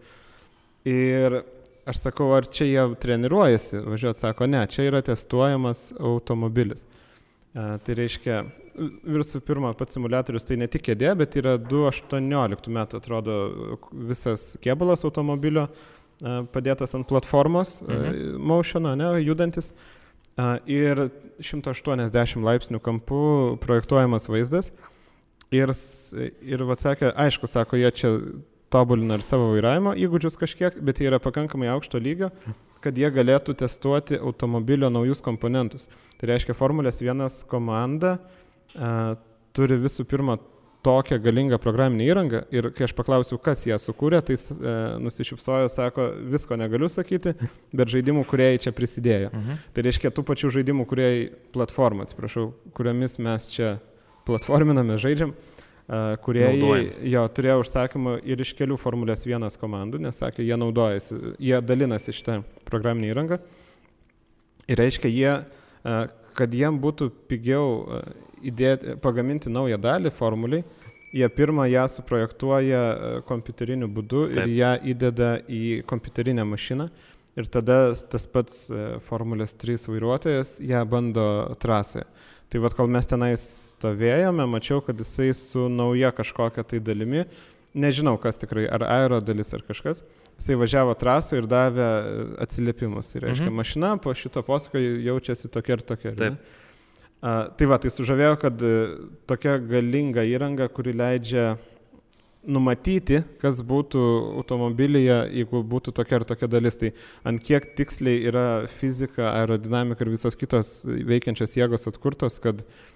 [0.84, 1.38] Ir
[1.86, 6.84] aš sakau, ar čia jie treniruojasi, važiuot, sako, ne, čia yra testuojamas automobilis.
[7.54, 8.42] Uh, tai reiškia,
[8.74, 13.36] visų pirma, pats simulatorius tai ne tik kėdė, bet yra 2018 metų, atrodo,
[14.10, 18.00] visas kėbulas automobilio uh, padėtas ant platformos, mhm.
[18.00, 19.72] uh, motiono, ne, judantis.
[20.34, 21.06] Uh, ir
[21.38, 23.22] 180 laipsnių kampų
[23.62, 24.72] projektuojamas vaizdas.
[25.54, 25.70] Ir,
[26.42, 28.10] ir va sakė, aišku, sako, jie čia
[28.74, 32.32] tobulina ir savo vairavimo įgūdžius kažkiek, bet jie yra pakankamai aukšto lygio,
[32.82, 35.86] kad jie galėtų testuoti automobilio naujus komponentus.
[36.18, 38.43] Tai reiškia, Formulės 1 komanda a,
[39.54, 40.38] turi visų pirma
[40.84, 45.70] tokią galingą programinę įrangą ir kai aš paklausiau, kas ją sukūrė, tai jis, e, nusišypsojo,
[45.72, 47.32] sako, visko negaliu sakyti,
[47.72, 49.30] bet žaidimų kuriejai čia prisidėjo.
[49.32, 49.62] Mhm.
[49.72, 53.78] Tai reiškia tų pačių žaidimų kuriejai platformą, atsiprašau, kuriomis mes čia
[54.28, 55.32] platforminame, žaidžiam,
[56.24, 57.00] kuriejai Naudojamės.
[57.12, 62.14] jo turėjo užsakymą ir iš kelių Formulės 1 komandų, nes sakė, jie naudojasi, jie dalinasi
[62.16, 63.40] šitą programinę įrangą.
[64.64, 65.32] Ir reiškia, jie,
[65.84, 65.98] a,
[66.36, 68.00] kad jiem būtų pigiau a,
[68.50, 70.64] įdėti, pagaminti naują dalį formuliai,
[71.14, 74.44] jie pirmą ją suprojektuoja a, kompiuteriniu būdu Taip.
[74.46, 76.88] ir ją įdeda į kompiuterinę mašiną.
[77.34, 81.24] Ir tada tas pats a, Formulės 3 vairuotojas ją bando
[81.62, 82.04] trasoje.
[82.52, 87.24] Tai vad, kol mes tenai stovėjome, mačiau, kad jisai su nauja kažkokia tai dalimi,
[87.74, 90.02] nežinau kas tikrai, ar aero dalis ar kažkas,
[90.38, 93.10] jisai važiavo trasoje ir davė e, atsiliepimus.
[93.14, 93.56] Tai reiškia, Mhm.
[93.58, 96.12] mašina po šito posūkio jaučiasi tokia ir tokia.
[96.12, 96.36] ar ne?
[97.24, 98.72] Tai va, tai sužavėjo, kad e,
[99.24, 101.54] tokia galinga įranga, kuri leidžia
[102.44, 104.02] numatyti, kas būtų
[104.42, 106.76] automobilyje, jeigu būtų tokia ar tokia dalis.
[106.82, 106.90] Tai
[107.24, 108.44] ant kiek tiksliai yra
[108.76, 112.93] fizika, aerodinamika ir visos kitos veikiančios jėgos atkurtos, kad, mm,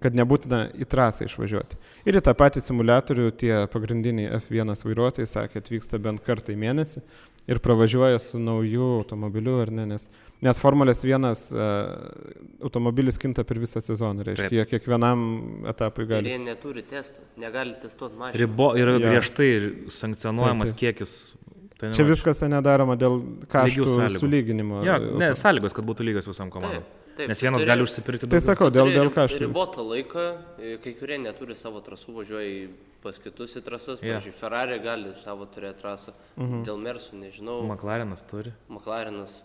[0.00, 1.78] kad nebūtina į trasą išvažiuoti.
[2.04, 7.00] Ir į tą patį simulatorių tie pagrindiniai F1 vairuotojai sakė, atvyksta bent kartą į mėnesį
[7.48, 10.06] ir pravažiuoja su nauju automobiliu ar ne, nes,
[10.44, 11.34] nes Formulės 1 uh,
[12.64, 14.56] automobilis kinta per visą sezoną, reiškia, Taip.
[14.58, 15.24] jie kiekvienam
[15.68, 16.32] etapui Ir gali.
[16.34, 18.40] jie neturi testų, negali testuoti mašiną.
[18.40, 19.04] Ribo yra Jo.
[19.06, 19.50] griežtai
[19.92, 21.16] sankcionuojamas Taip, kiekis.
[21.80, 23.18] Tai Čia viskas nedaroma dėl
[23.50, 24.80] kaštų sulyginimo.
[24.86, 26.84] E, ne, sąlygos, kad būtų lygios visam komandom.
[27.16, 27.28] Taip.
[27.30, 28.46] Nes vienas Turi- gali užsipirkti Tai daugiau.
[28.48, 29.38] sakau, dėl, dėl kaštų.
[29.46, 30.24] Ribotą laiką,
[30.58, 32.70] e, kai kurie neturi savo trasų, važiuoja į-
[33.02, 34.00] pas kitus į trasas.
[34.02, 34.14] Jo.
[34.18, 36.12] Pavyzdžiui, Ferrari gali savo turėti trasą.
[36.36, 36.64] Mhm.
[36.64, 37.60] Dėl Mersų nežinau.
[37.68, 38.52] McLarenas turi.
[38.68, 39.42] McLarenas.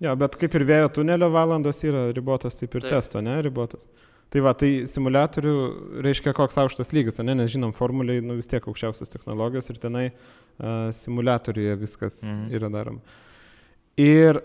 [0.00, 2.90] Jo, bet kaip ir vėjo tunelio valandos yra ribotas, taip ir Taip.
[2.90, 3.80] testo, ne, ribotas.
[4.28, 8.60] Tai va, tai simulatorių reiškia koks aukštas lygis, ne, nes žinom, formuliai, nu vis tiek
[8.66, 10.10] aukščiausios technologijos ir tenai
[10.58, 12.32] uh, simulatoriuje viskas Mhm.
[12.48, 12.50] mhm.
[12.58, 13.00] yra daroma.
[13.96, 14.42] Ir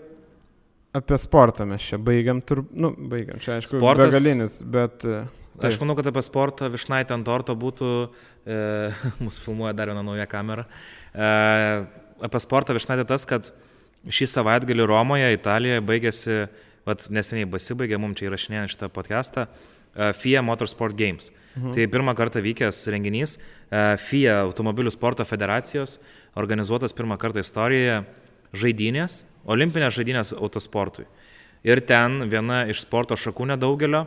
[0.96, 5.06] apie sportą mes čia baigiam, tur, nu, baigiam, čia aišku, Sportas- begalinis, bet...
[5.08, 5.22] Uh,
[5.62, 7.88] Aš manau, kad apie sportą Višnaitė ant torto būtų,
[8.48, 8.56] e,
[9.24, 10.64] mūsų filmuoja dar viena nauja kamera,
[11.12, 11.28] e,
[12.26, 13.52] apie sportą Višnaitė tas, kad
[14.08, 16.38] šį savaitgalį Romoje, Italijoje baigėsi,
[16.88, 21.30] vat, neseniai pasibaigė, mums čia įrašinėjant šitą podcastą, e, FIA Motorsport Games.
[21.52, 21.76] Mhm.
[21.76, 26.00] Tai pirmą kartą vykęs renginys e, FIA automobilių sporto federacijos,
[26.40, 28.00] organizuotas pirmą kartą istorijoje
[28.56, 31.06] žaidynės, olimpinės žaidynės autosportui.
[31.62, 34.06] Ir ten viena iš sporto šakų nedaugelio,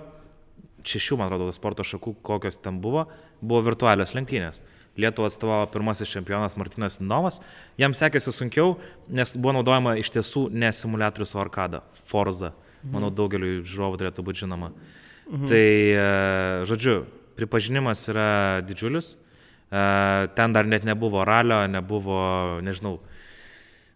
[0.85, 3.05] šešių, man atrodo, sporto šakų, kokios ten buvo,
[3.41, 4.61] buvo virtualios lenktynės.
[4.99, 7.41] Lietuvą atstovavo pirmasis čempionas Martinas Novas.
[7.79, 8.77] Jam sekėsi sunkiau,
[9.11, 12.53] nes buvo naudojama iš tiesų ne simulatorius, o arkada, Forza.
[12.85, 14.69] Manau, daugeliu žiūrovų turėtų būti žinoma.
[15.25, 15.45] Mhm.
[15.49, 15.65] Tai,
[15.97, 16.99] e, žodžiu,
[17.35, 19.15] pripažinimas yra didžiulis.
[19.15, 22.99] E, Ten dar net nebuvo ralio, nebuvo, nežinau,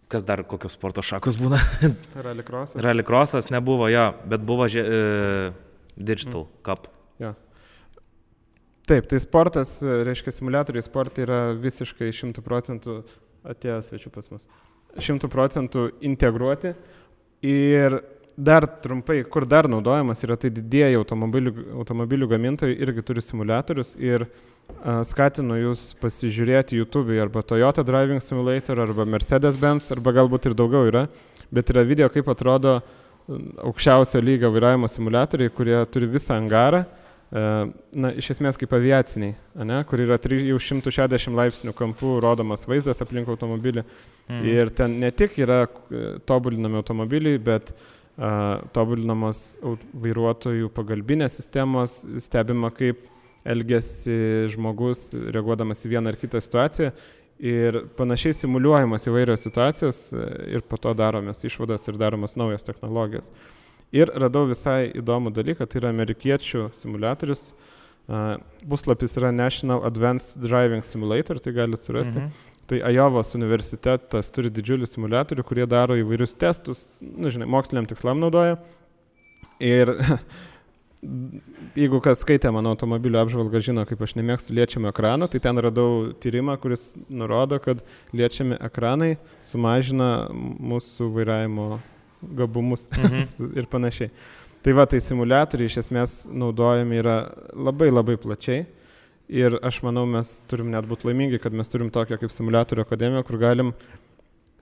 [0.09, 1.59] kas dar kokios sporto šakos būna.
[2.27, 2.81] Rallycrossas.
[2.81, 5.51] Rallycrossas nebuvo jo, bet buvo že, e,
[5.95, 6.89] Digital Cup.
[7.21, 7.35] Jo.
[8.89, 13.03] Taip, tai sportas, e, reiškia, simulatoriai sportai yra visiškai 100 procentų
[13.53, 14.47] atėjo svečių pas mus.
[14.97, 16.73] 100 procentų integruoti.
[17.45, 17.99] Ir
[18.33, 24.25] dar trumpai, kur dar naudojamas yra, tai didieji automobilių, automobilių gamintojai irgi turi simulatorius ir
[24.25, 24.29] a,
[25.07, 31.07] skatinu jūs pasižiūrėti YouTube arba Toyota Driving Simulator arba Mercedes-Benz arba galbūt ir daugiau yra,
[31.51, 32.79] bet yra video, kaip atrodo
[33.29, 36.85] aukščiausio lygio vairavimo simulatoriai, kurie turi visą angarą,
[37.29, 43.85] na, iš esmės kaip aviaciniai, ane, kur yra 360 laipsnių kampų rodomas vaizdas aplink automobilį.
[44.29, 44.49] Mhm.
[44.49, 47.73] Ir ten ne tik yra e, tobulinami automobiliai, bet
[48.75, 49.53] tobulinamos
[50.03, 53.05] vairuotojų pagalbinės sistemos, stebima kaip
[53.47, 56.91] elgesi žmogus reaguodamas į vieną ar kitą situaciją.
[57.39, 60.25] Ir panašiai simuliuojamas įvairios situacijos e,
[60.57, 63.31] ir po to daromės išvadas ir daromos naujos technologijos.
[63.95, 67.53] Ir radau visai įdomų dalyką, tai yra amerikiečių simulatorius.
[68.69, 72.19] Puslapis yra National Advanced Driving Simulator, tai galite surasti.
[72.19, 72.31] Mhm.
[72.69, 78.59] Tai Ajovos universitetas turi didžiulį simulatorių, kurie daro įvairius testus, nu, žinai, moksliniam tikslam naudoja.
[79.57, 79.89] Ir
[81.77, 86.11] jeigu kas skaitė mano automobilio apžvalgą, žino, kaip aš nemėgstu liečiamo ekrano, tai ten radau
[86.21, 87.83] tyrimą, kuris nurodo, kad
[88.15, 89.13] liečiami ekranai
[89.45, 91.69] sumažina mūsų vairavimo
[92.21, 93.53] gabumus Mhm.
[93.59, 94.11] ir panašiai.
[94.63, 97.17] Tai va, tai simulatoriai iš esmės naudojami yra
[97.55, 98.65] labai labai plačiai.
[99.29, 103.21] Ir aš manau, mes turim net būti laimingi, kad mes turim tokią kaip simulatorių akademiją,
[103.27, 103.75] kur galim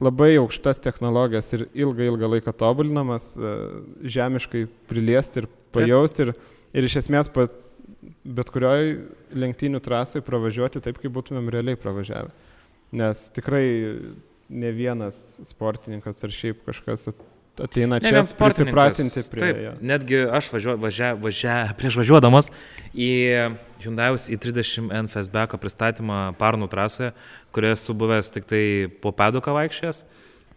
[0.03, 3.53] labai aukštas technologijas ir ilgą, ilgą laiką tobulinamas, e,
[4.17, 6.33] žemiškai priliesti ir pajausti ir,
[6.77, 7.47] ir iš esmės pa,
[8.23, 8.93] bet kurioj
[9.35, 12.31] lenktynių trasai pravažiuoti taip, kaip būtumėm realiai pravažiavę.
[12.97, 13.65] Nes tikrai
[14.47, 17.09] ne vienas sportininkas ar šiaip kažkas
[17.63, 19.71] ateina čia prisipratinti prie Taip, jo.
[19.81, 22.51] netgi aš važiuo, važia, važia, prieš važiuodamas
[22.93, 23.11] į
[23.83, 27.11] Hyundai'us į 30 N Fastbacko pristatymą Parnų trasoje,
[27.55, 28.63] kurioje esu buvęs tik tai
[29.01, 30.03] po peduką vaikščias.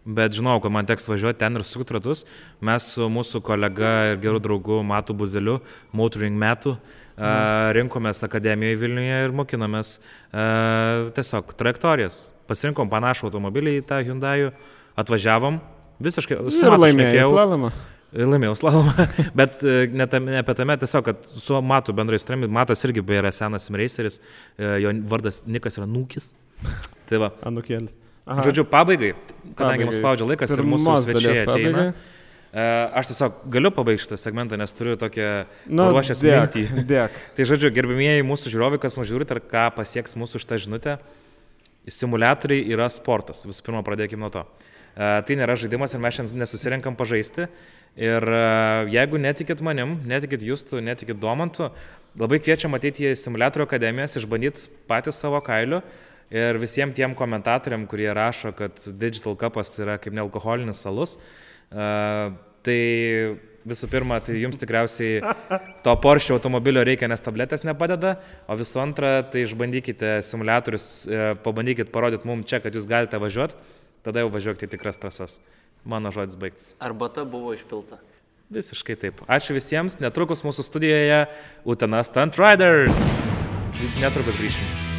[0.01, 2.23] Bet žinau, kad man teks važiuoti ten ir sukti ratus.
[2.65, 5.59] Mes su mūsų kolega ir geru draugu Matu Buzeliu,
[5.93, 6.73] Motoring metų,
[7.19, 7.73] mhm.
[7.77, 12.23] rinkomės akademijoje Vilniuje ir mokinomės a, tiesiog trajektorijas.
[12.49, 14.49] Pasirinkom panašų automobilį į tą Hyundai'ų,
[14.99, 15.61] atvažiavom,
[16.05, 17.31] visiškai su Ir šnekėjau.
[17.33, 17.71] slalomą.
[18.11, 19.05] Laimėjau slalomą,
[19.39, 22.99] bet e, ne, tam, ne apie tame, tiesiog, kad su Matu bendrai stremi, Matas irgi
[23.07, 24.17] beje yra senas raceris,
[24.59, 26.33] e, jo vardas Nikas yra Nūkis.
[27.07, 27.29] Tai va.
[27.47, 27.93] Anukėlis.
[28.27, 28.43] Aha.
[28.45, 29.13] Žodžiu, pabaigai,
[29.57, 31.85] kadangi mus spaudžia laikas ir mūsų Pirmos svečiai ateina.
[32.51, 32.65] e,
[32.99, 35.29] Aš tiesiog galiu pabaigti šitą segmentą, nes turiu tokią
[35.71, 36.65] Nu, ruošęs mintį.
[36.91, 37.15] Dėk.
[37.39, 40.97] Tai žodžiu, gerbimieji mūsų žiūrovai, kas mus žiūrit ir ką pasieks mūsų šitą žinutę,
[41.89, 43.41] simulatoriai yra sportas.
[43.49, 44.43] Visų pirma, pradėkime nuo to.
[44.45, 47.47] E, Tai nėra žaidimas ir mes šiandien nesusirenkam pažaisti.
[47.99, 48.43] Ir e,
[48.93, 51.67] jeigu netikit manim, netikit jūsų, netikit domantu,
[52.19, 55.81] labai kviečiam ateiti į simulatorių akademijas, išbandyti patys savo kailiu.
[56.31, 61.17] Ir visiems tiem komentatoriam, kurie rašo, kad Digital Cupas yra kaip nealkoholinis salus,
[61.67, 61.87] e,
[62.63, 62.79] tai
[63.67, 65.19] visų pirma, tai jums tikriausiai
[65.83, 68.15] to Porsche automobilio reikia, nes tabletės nepadeda,
[68.47, 73.59] o visų antra, tai išbandykite simulatorius, e, pabandykite parodyti mums čia, kad jūs galite važiuoti,
[74.05, 75.39] tada jau važiuokite į tikras trasas.
[75.85, 76.73] Mano žodis baigtas.
[76.79, 78.01] Arbata buvo išpilta.
[78.51, 79.21] Visiškai taip.
[79.31, 80.01] Ačiū visiems.
[80.03, 81.23] Netrukus mūsų studijoje
[81.63, 82.99] Utena Stunt Riders.
[84.01, 84.91] Netrukus grįšim.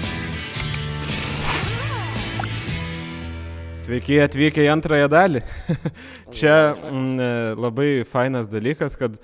[3.82, 5.42] Sveiki atvykę į antrąją dalį.
[6.38, 9.18] Čia mm, e, labai fainas dalykas, kad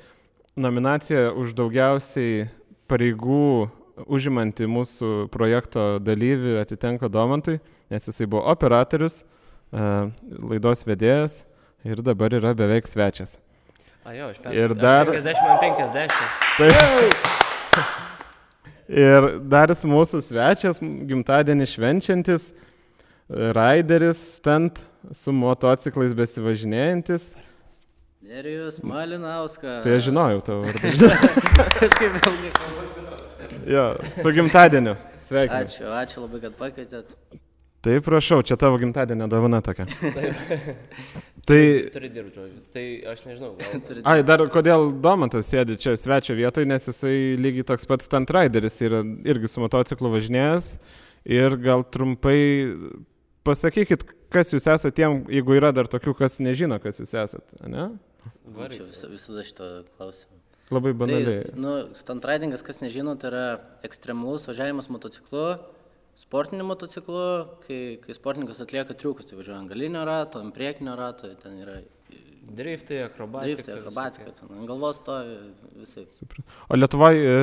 [0.58, 2.48] nominacija už daugiausiai
[2.90, 3.70] pareigų
[4.06, 9.22] užimanti mūsų projekto dalyvį atitenka Domantui, nes jisai buvo operatorius,
[9.72, 11.42] laidos vedėjas
[11.84, 13.36] ir dabar yra beveik svečias.
[14.08, 16.12] A jo, aš Ir dar- 50 ant 50.
[16.56, 16.70] Tai...
[18.88, 22.46] Ir dar jis mūsų svečias, gimtadienį švenčiantis,
[23.28, 24.80] raideris, stant
[25.12, 27.26] su motociklais besivažinėjantis.
[28.28, 29.82] Nerijus Malinauskas.
[29.84, 31.10] Tai aš žinojau tavo vardą.
[31.82, 32.50] Kažkaip vėlgi.
[33.72, 33.84] Jo,
[34.16, 34.96] su gimtadieniu.
[35.28, 35.52] Sveiki.
[35.60, 37.12] Ačiū, ačiū labai, kad pakvietėt.
[37.80, 39.86] Tai prašau, čia tavo gimtadienio dovana tokia.
[41.48, 41.60] Tai,
[41.94, 42.62] Turi dirbti, žodžiu.
[42.74, 44.00] Tai aš nežinau, gal.
[44.10, 48.76] Ai, dar kodėl Domantas sėdi čia svečio vietoje, nes jisai lygiai toks pats stunt rideris
[48.84, 50.72] yra irgi su motociklu važinėjęs.
[51.28, 52.36] Ir gal trumpai
[53.48, 57.88] pasakykit, kas jūs esate tiem, jeigu yra dar tokių, kas nežino, kas jūs esate, ne?
[58.74, 60.34] Čia vis, visada šito klausimu.
[60.68, 61.42] Labai Tai, banaliai.
[61.56, 63.44] nu, stuntridingas, kas nežino, tai yra
[63.88, 65.46] ekstremalus važiavimas motociklu,
[66.28, 67.26] sportiniu motociklu,
[67.66, 71.80] kai, kai sportininkas atlieka triukus, tai važiuoja ant galinio rato, ant priekinio rato, ten yra
[72.48, 73.54] Driftai, akrobatika.
[73.60, 75.34] driftai, akrobatika, ten ant galvos stovi
[75.76, 76.06] visai.
[76.72, 77.34] O Lietuvoje,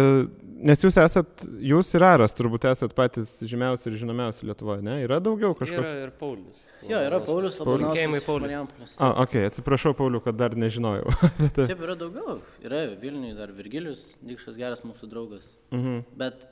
[0.66, 4.96] nes jūs esat, jūs ir Aras turbūt esat patys žymiausi ir žinomiausi Lietuvoje, ne?
[5.06, 5.78] Yra daugiau kažko?
[5.78, 6.64] Yra ir Paulius.
[6.90, 8.26] Jo, yra Paulius Linkėjimai Labanauskas.
[8.26, 8.48] Pauliui.
[8.48, 8.98] Marijampolės.
[8.98, 11.14] A, ok, atsiprašau, Pauliu, kad dar nežinojau.
[11.60, 12.40] Taip, yra daugiau.
[12.66, 15.46] Yra Vilniuje dar Virgilius, Dikšas geras mūsų draugas.
[15.70, 16.02] mhm.
[16.18, 16.48] Bet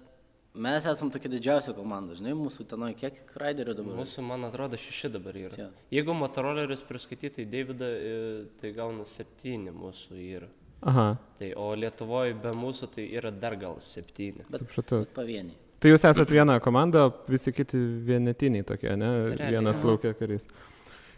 [0.55, 3.93] mes esam tokia didžiausia komanda, žinai, mūsų tenai kiek raiderių dabar.
[3.93, 4.01] yra?
[4.03, 5.57] Mūsų, man atrodo, šeši dabar yra.
[5.57, 5.69] Jo.
[5.91, 10.47] Jeigu motorolerius priskaityti į Davidą, e, tai gauna septyni mūsų yra.
[10.83, 14.43] Aha, Tai, o Lietuvoje be mūsų tai yra dar gal septyni.
[14.51, 15.05] supratau.
[15.15, 15.55] Pavieniai.
[15.79, 19.09] Tai jūs esat viena komanda, visi kiti vienetiniai tokie, ne?
[19.33, 19.89] Realiai, Vienas jo.
[19.93, 20.45] laukia karys.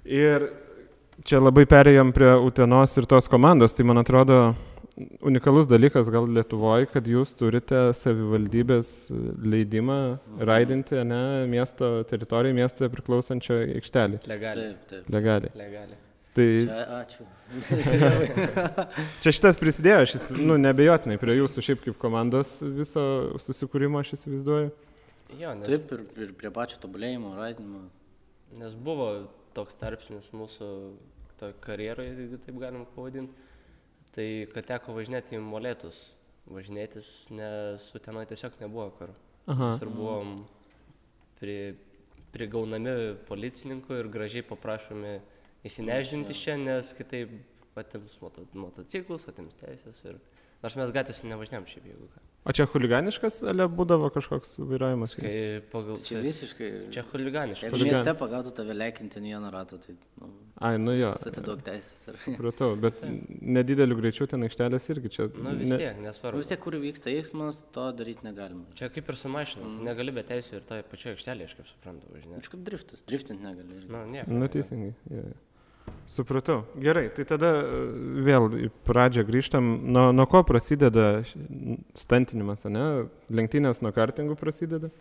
[0.06, 0.48] Ir
[1.26, 4.56] čia labai perėjom prie Utenos ir tos komandos, tai man atrodo
[5.22, 8.90] unikalus dalykas gal Lietuvoje, kad jūs turite savivaldybės
[9.44, 10.00] leidimą
[10.48, 14.22] raidinti, ne, miesto teritorijai, miestą priklausančią aikštelį.
[14.32, 14.74] Legaliai.
[14.74, 15.14] Taip, taip.
[15.16, 15.56] Legaliai.
[15.60, 16.02] Legaliai.
[16.36, 17.26] Tai Čia, ačiū.
[19.24, 23.06] čia šitas prisidėjo, šis, nu, nebejotinai prie jūsų šiaip kaip komandos viso
[23.40, 24.74] susikūrimo, aš įsivaizduoju.
[25.40, 27.86] Jo, nes, Taip ir, ir prie pačio tobulėjimo, raidinimo.
[28.60, 29.08] nes buvo
[29.56, 30.68] toks tarpsnis mūsų
[31.64, 33.48] karjeroje, jeigu taip galim pavadinti.
[34.16, 35.98] Tai kad teko važinėti į molėtus.
[36.46, 39.12] Važinėtis, nes Utenoje tiesiog nebuvo kur.
[39.50, 40.38] Mes ir buvom
[41.40, 41.56] pri,
[42.34, 45.18] prigaunami policininkų ir gražiai paprašomi
[45.68, 47.34] įsinežinti čia, nes kitaip
[47.76, 50.22] atims moto, motociklus, atims teisės ir...
[50.64, 52.24] Nors mes gatvėse nevažinėm šiaip, jeigu ką.
[52.46, 55.16] O čia huliganiškas, ale būdavo kažkoks vairavimas?
[55.18, 55.96] Kai pagal...
[56.06, 56.68] Čia visiškai.
[56.94, 57.72] Čia huliganiška.
[57.72, 60.30] Jeigu mieste pagautų tave leikinti ant vieno rato, tai nu,
[60.62, 61.10] Ai, nu jo.
[61.26, 62.04] atiduok teisės.
[62.12, 62.20] Ar...
[62.22, 63.02] Supratau, bet
[63.42, 65.26] nedideliu greičiu ten aikštelės irgi čia.
[65.34, 66.44] Nu vis ne- tiek, nesvarbu.
[66.44, 68.70] vis tiek, kur vyksta eismas, to daryti negalima.
[68.78, 69.82] Čia kaip ir su mašina, mm.
[69.90, 72.46] negali be teisų ir toje pačioje aikštelėje, aš kaip suprantu, važinėti.
[72.46, 73.82] Kažkaip driftas, driftinti negali.
[73.82, 73.94] irgi.
[73.98, 74.38] Nu, nieko.
[74.38, 74.94] Nu, teisingai.
[75.10, 75.42] Jo, jo.
[76.08, 76.64] Supratau.
[76.78, 77.80] Gerai, tai tada e,
[78.28, 79.64] vėl į pradžią grįžtam.
[79.90, 81.24] Nuo, nuo ko prasideda
[81.98, 83.08] stantinimas, ne?
[83.34, 84.92] Lenktynės nuo kartingų prasideda,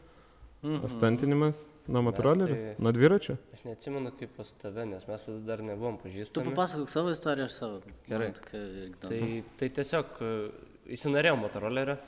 [0.64, 0.88] o Mhm.
[0.88, 3.36] stantinimas nuo motorolerių, tai- nuo dviračio.
[3.52, 6.54] Aš neatsimenu kaip pas tave, nes mes tada dar nebuvom Tu pažįstami.
[6.54, 7.82] papasakok savo istoriją ar savo.
[8.08, 8.32] Gerai.
[8.52, 8.94] Man.
[9.00, 10.50] Tai, tai tiesiog e,
[10.88, 11.98] įsinorėjau motorolerio.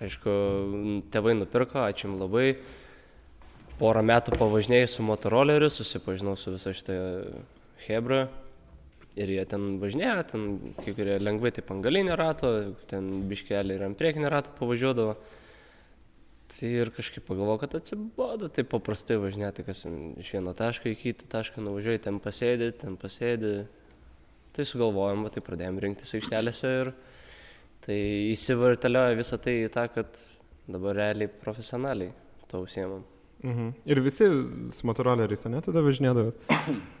[0.00, 2.56] Aišku, tėvai nupirko, ačiū jums labai.
[3.80, 7.42] Porą metų pavažinėjau su motoroleriu, susipažinau su visa šitą
[7.84, 8.26] Hebra.
[9.16, 10.42] Ir jie ten važinėjo, ten
[10.76, 12.50] kai kurie lengvai taip ant galinio rato,
[12.90, 15.14] ten biškelį ir ant priekinio rato pavažiuodavo.
[16.52, 21.30] Tai ir kažkaip pagalvojau, kad atsibodo, taip paprastai važinėti, kas iš vieno taško į kitą
[21.32, 23.54] tašką nuvažiuoji, ten pasėdi, ten pasėdi.
[24.56, 26.92] Tai sugalvojom, va, tai pradėjom rinktis aikštelėse ir
[27.84, 27.98] tai
[28.32, 30.22] įsivartaliojo visą tai į tą, kad
[30.68, 32.12] dabar realiai profesionaliai
[32.50, 33.04] to užsiemam.
[33.44, 33.72] Mhm.
[33.84, 34.28] Ir visi
[34.72, 36.36] su motoroleriais, ne, tada važinėdavo.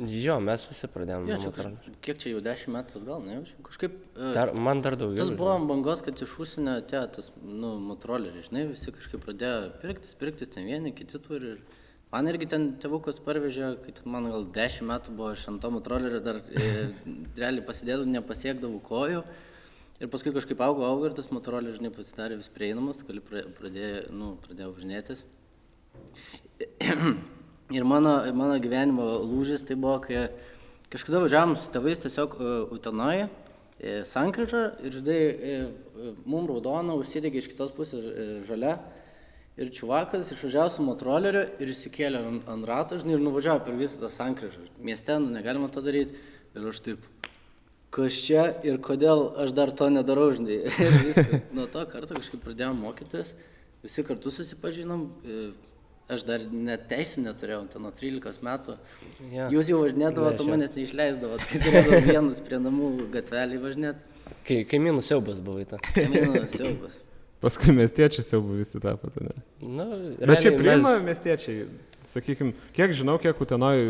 [0.00, 1.88] Jo, mes visi pradėjome Jo, nuo čia kaž...
[2.04, 3.40] Kiek čia jau dešimt metų atgal, ne?
[3.66, 3.96] Kažkaip...
[4.16, 5.18] e, Dar, man dar daugiau.
[5.20, 10.14] Tas buvo bangos, kad iš užsienio atėjo tas, nu, motoroleriai, žinai, visi kažkaip pradėjo pirktis,
[10.20, 11.52] pirktis, ten vieni, kiti turi.
[11.56, 15.60] Ir man irgi ten tėvukas parvežė, kai ten man gal 10 metų buvo, aš ant
[15.64, 16.70] to motolerio dar e,
[17.42, 19.24] realiai pasidėdavau, nepasiekdavau kojų.
[20.00, 24.32] Ir paskui kažkaip augo, augo ir tas motoroleris, žinai, pasidarė vis prieinamas, gali pradėjo, nu,
[24.46, 25.26] pradėjau važinėtis.
[27.70, 30.24] Ir mano, mano gyvenimo lūžis tai buvo, kai
[30.90, 33.28] kažkada važiavom su tėvais tiesiog uh, Utenoje,
[33.78, 38.74] e, sankryžą ir žinai, e, e, mum raudona, užsidegė iš kitos pusės e, žalia.
[39.60, 44.02] Ir čiuvakas išvažiavo su motoroleriu ir įsikėlė ant, ant rato, žinai, ir nuvažiavo per visą
[44.02, 44.66] tą sankryžą.
[44.82, 46.18] Mieste nu, negalima to daryti.
[46.56, 47.06] Ir aš taip,
[47.94, 50.62] kas čia ir kodėl aš dar to nedarau, žinai.
[50.86, 51.50] Ir viskas.
[51.54, 53.34] Nuo to karto kažkaip pradėjom mokytis,
[53.84, 55.10] visi kartu susipažinom.
[56.10, 58.74] Aš dar net teisų neturėjau, ten nuo 13 metų.
[59.30, 59.44] Jo.
[59.54, 61.46] Jūs jau važinėdavote, manęs neišleisdavote.
[61.52, 64.18] Tai turėdavau vienas prie namų gatvelį važinėti.
[64.48, 65.78] Kai, kaimynų siaubas buvai ta.
[65.94, 66.98] Kaimynų siaubas.
[67.40, 69.32] Paskui miestiečiai buvo visi tapo tada.
[69.62, 69.86] Nu,
[70.18, 71.68] Bet čia priima mes- miestiečiai,
[72.10, 73.80] sakykime, kiek žinau, kiek Utenoj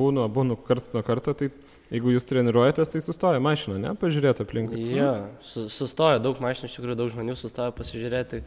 [0.00, 1.50] būnu, būnu karts nuo karto, tai
[1.92, 4.80] jeigu jūs treniruojatės, tai sustoja mašina, ne, pažiūrėti aplinkui.
[4.96, 5.12] Jo,
[5.46, 8.42] su, sustojo daug mašinų, iš tikrųjų daug žmonių sustojo pasižiūrėti.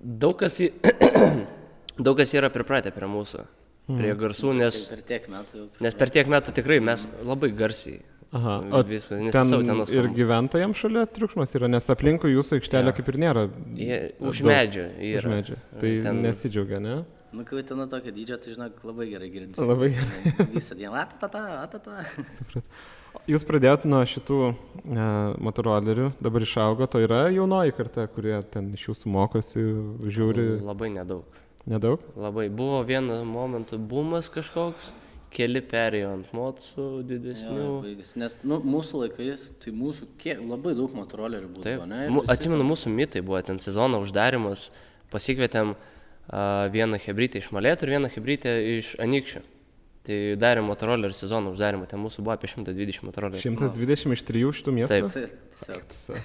[0.00, 0.70] Daug kas, į...
[2.00, 3.44] daug kas yra pripratę prie mūsų,
[3.90, 8.00] prie garsų, nes, per tiek metų nes per tiek metų tikrai mes labai garsiai.
[8.30, 12.92] Aha, o Viskas, nes ten tenos ir gyventojams šalia triukšmas yra, nes aplinkui jūsų aikštelė
[12.92, 12.94] Jo.
[13.00, 13.42] kaip ir nėra.
[13.74, 14.50] Jie už daug.
[14.52, 15.32] medžio Už yra.
[15.32, 15.56] medžio.
[15.72, 16.04] Tai ten...
[16.06, 17.00] Ten- nesidžiaugia, ne?
[17.34, 19.66] Nu, kai ten tokio dydžio, tai žinok, labai gerai girdisi.
[19.66, 20.46] Labai gerai.
[20.54, 22.04] Visą dieną, atata, atata.
[23.30, 24.54] Jūs pradėjot nuo šitų e,
[25.42, 29.62] motorolerių, dabar išaugo, to yra jaunoji karta, kurie ten iš jūsų mokosi,
[30.06, 31.26] žiūri Labai nedaug.
[31.70, 32.02] Nedaug.
[32.18, 32.48] Labai.
[32.52, 34.90] Buvo vienu momentu bumas kažkoks,
[35.34, 37.60] keli perėjo ant motsų didesnių.
[37.60, 37.94] Jo.
[38.18, 42.00] Nes nu, mūsų laikais, tai mūsų kiek, labai daug motorolerių būdavo, Taip, ne?
[42.10, 44.68] Visi- atsimenu, mūsų mitai buvo ten sezono uždarimas,
[45.14, 49.46] pasikvietėm a, vieną hebrytę iš Malėtų ir vieną hebrytę iš Anikščių.
[50.10, 53.42] Tai darėm motorolerių sezono uždarimą, ten mūsų buvo apie 120 motorolerių.
[53.44, 55.10] 120 iš trijų šitų miestų.
[55.12, 55.34] Taip.
[55.60, 56.20] Taip.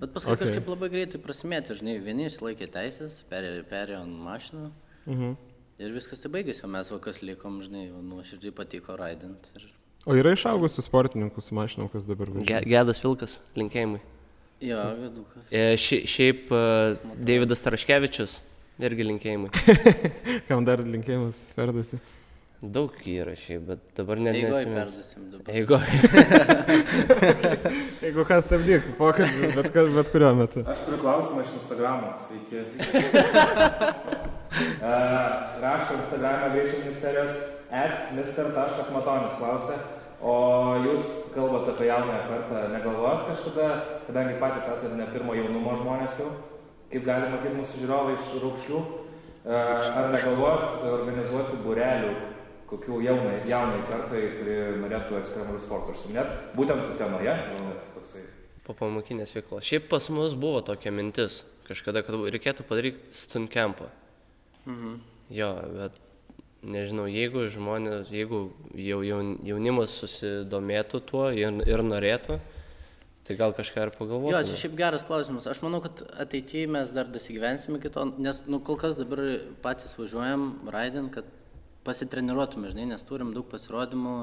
[0.00, 0.46] Bet paskui Okay.
[0.46, 4.70] kažkaip labai greitai prasimėtė, žinai, vieni išlaikė teisės, perėjo, perėjo ant mašiną
[5.06, 5.36] Mhm.
[5.78, 9.50] ir viskas tai baigėsi, o mes vakas likom, žinai, nuoširdžiai patiko raidint.
[9.56, 9.68] Ir...
[10.06, 12.64] O yra išaugusių sportininkų su mašinom, kas dabar Ge važiuoja.
[12.66, 14.00] Gedas Vilkas, linkėjimai.
[14.62, 15.46] Jo, vedukas.
[15.52, 18.40] E, ši šiaip a, Davidas Taraškevičius,
[18.82, 19.50] irgi linkėjimai.
[20.48, 21.98] Kam dar linkėjimus perduosi?
[22.62, 25.40] Daug yra šiaip, bet dabar net neatsimenu.
[25.50, 25.80] Eigo.
[28.04, 30.62] Jeigu kas stabdyk, pokalbį, bet, kas- bet kuriuo metu.
[30.70, 32.12] Aš turiu klausimą iš Instagramo.
[32.28, 32.62] Sveiki.
[34.62, 34.94] E,
[35.62, 37.36] Rašo Instagram'e greičio ministerijos
[37.72, 39.78] at mr.matonis klausė,
[40.20, 40.34] o
[40.84, 43.68] jūs kalbate apie jaunąją kartą, negalvojat kažkada,
[44.10, 46.28] kadangi patys esate ne pirmo jaunumo žmonės jau,
[46.92, 52.12] kaip gali matyti mūsų žiūrovai iš raukšlių, e, ar negalvojat organizuoti burelių
[52.72, 58.22] kokių jaunai, jaunai kartai, kuri norėtų ekstremalių sportų užsiminėt, būtent Utenoje, gal net toksai.
[58.66, 59.66] Po pamokinės veiklos.
[59.66, 63.90] Šiaip pas mus buvo tokia mintis, kažkada, kad reikėtų padaryti stunt campą.
[64.66, 65.00] Mhm.
[65.34, 65.98] Jo, bet
[66.62, 68.44] nežinau, jeigu žmonės, jeigu
[68.78, 72.38] jau jaun- jaunimas susidomėtų tuo ir, ir norėtų,
[73.26, 74.44] tai gal kažką ir Jo, pagalvotų.
[74.46, 75.46] čia šiaip geras klausimas.
[75.50, 79.18] Aš manau, kad ateityje mes dar dasigyvensime kito, nes, nu, kol kas dabar
[79.62, 81.24] patys važiuojam, raidin, kad
[81.84, 84.14] pasitreniruotume, žinai, nes turim daug pasirodymų,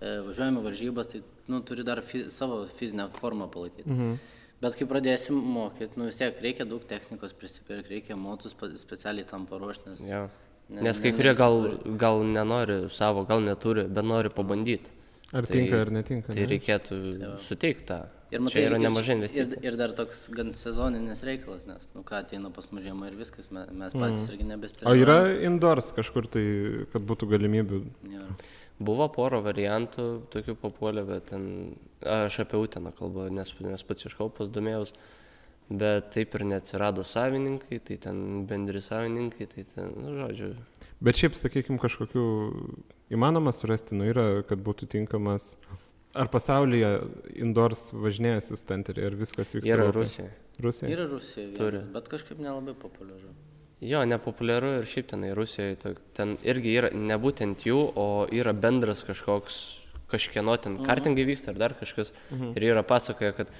[0.00, 3.88] e, važiuojame varžybas, tai, nu, turi dar fi, savo fizinę formą palaikyti.
[3.90, 4.14] Mhm.
[4.62, 9.46] Bet kai pradėsim mokyti, nu, vis tiek reikia daug technikos prisipirkti, reikia motus specialiai tam
[9.46, 10.00] paruošti, nes...
[10.08, 10.28] Jo.
[10.70, 11.58] Ne- Nes kai ne- kurie gal,
[12.00, 14.90] gal nenori savo, gal neturi, bet nori pabandyti.
[15.34, 16.32] Ar tinka, ar netinka.
[16.32, 16.46] Tai ne?
[16.48, 16.98] reikėtų
[17.42, 17.98] suteikti tą.
[18.34, 19.62] Ir Čia yra ir- nemažai ir, investicijų.
[19.64, 23.46] ir dar toks gan sezoninis reikalas, nes, nu ką, ateina pas mus žiemą ir viskas,
[23.54, 25.02] mes, mes patys irgi O nebestriname.
[25.04, 26.44] yra indoors kažkur tai,
[26.92, 27.82] kad būtų galimybių.
[28.82, 30.04] Buvo poro variantų,
[30.34, 34.90] tokių papuolė, bet ten, aš apie Uteną kalbu, nes, nes pats iš Kaupos domėjaus,
[35.70, 40.56] bet taip ir neatsirado savininkai, tai ten bendri savininkai, tai ten, nu, žodžiu,
[41.04, 42.22] Bet šiaip, sakykime, kažkokių
[43.12, 45.54] įmanoma surasti, nu yra, kad būtų tinkamas.
[46.14, 46.90] Ar pasaulyje
[47.42, 49.70] indoors važinėjasi stenteriai, ar viskas vyksta?
[49.74, 49.88] yra?
[49.94, 50.30] Rusija.
[50.62, 50.90] Rusija.
[50.92, 51.80] Yra Rusija, Turi.
[51.94, 53.32] bet kažkaip nelabai populiaru.
[53.84, 59.02] Jo, nepopuliaru ir šiaip tenai Rusijoje, ten irgi yra ne būtent jų, o yra bendras
[59.04, 59.58] kažkoks,
[60.08, 62.14] kažkieno ten kartingai vyksta ar dar kažkas.
[62.54, 63.50] Ir yra pasakoja, kad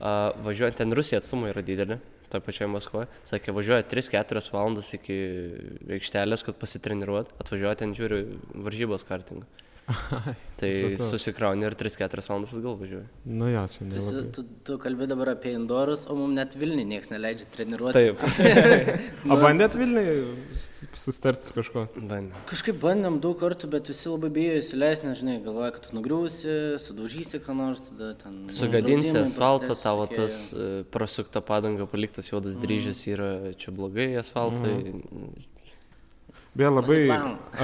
[0.00, 2.00] a, važiuojant ten Rusija atstumai yra didelė,
[2.32, 3.10] toje pačioje Maskvoje.
[3.28, 5.18] Sakė, važiuoja 3-4 valandas iki
[5.98, 8.24] aikštelės, kad pasitreniruot, atvažiuoja ten žiūri
[8.54, 9.44] varžybos kartingą.
[10.60, 10.70] Tai
[11.00, 13.06] susikrauni ir 3-4 valandas atgal važiuoji.
[13.40, 14.24] Nu jo, čia Tu, nelabai.
[14.36, 18.04] tu, tu kalbė dabar apie indorus, o mums net Vilniui niekas neleidžia treniruoti.
[19.30, 20.14] O bandėt Vilniui
[20.96, 21.86] susitarti su kažko?
[21.96, 22.36] Bandė.
[22.50, 26.54] Kažkaip bandėm daug kartų, bet visi labai bijo įsileisti, nes, žinai, galvoja, kad tu nugriūsi,
[26.84, 28.38] sudaužysi ką nors, tada ten...
[28.54, 30.22] Sugadinsi asfaltą, tavo visokie.
[30.24, 33.30] tas e, prasukta padanga, paliktas juodas dryžis yra
[33.60, 34.76] čia blogai asfaltui.
[36.60, 36.98] Beje, labai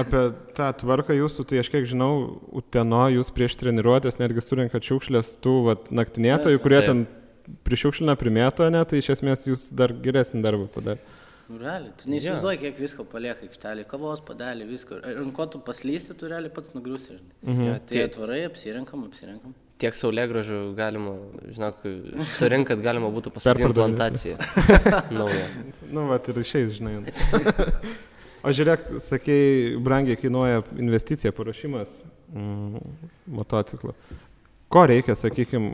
[0.01, 0.23] apie
[0.57, 2.11] tą tvarką jūsų, tai aš kiek žinau,
[2.57, 7.05] Uteno jūs prieš treniruotės netgi surinkat šiukšlės tų vat, naktinėtojų, kurie ten
[7.67, 11.03] prišiukšlina primėto, ne, tai iš esmės jūs dar geresnį darbą padarė.
[11.47, 14.97] Nu, realiai, tu neįsivaizduoji, kiek visko palieka aikštelė, kavos padelį, visko.
[14.99, 17.13] Ir ant ko tu paslysi, tu realiai pats nugriūsi.
[17.13, 17.53] žinai.
[17.53, 17.85] Mhm.
[17.87, 19.53] Tai atvarai, apsirinkam, apsirinkam.
[19.79, 21.13] Tiek saulėgražų galima,
[21.53, 21.85] žinok,
[22.33, 24.35] surinkat galima būtų pasakyti plantaciją.
[25.21, 25.47] Naują.
[25.87, 26.97] Nu, va, ir išeis, žinai.
[28.47, 31.91] O žiūrėk, sakei, brangiai kainuoja investicija, paruošimas
[32.31, 32.95] mm,
[33.35, 33.91] motociklo.
[34.71, 35.73] Ko reikia, sakykime,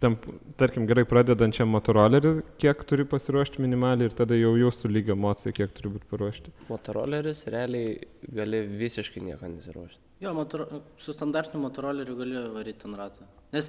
[0.00, 0.16] tam,
[0.60, 2.32] tarkim, gerai pradedančiam motorolerį,
[2.62, 6.54] kiek turi pasiruošti minimaliai ir tada jau jūsų lygio mocijai, kiek turi būti paruošti.
[6.70, 7.98] Motoroleris realiai
[8.40, 10.07] gali visiškai nieko nesiruošti.
[10.20, 10.66] Jo, motor,
[10.98, 13.22] su standartiniu motoroleriu gali varyti ant rato.
[13.54, 13.68] Nes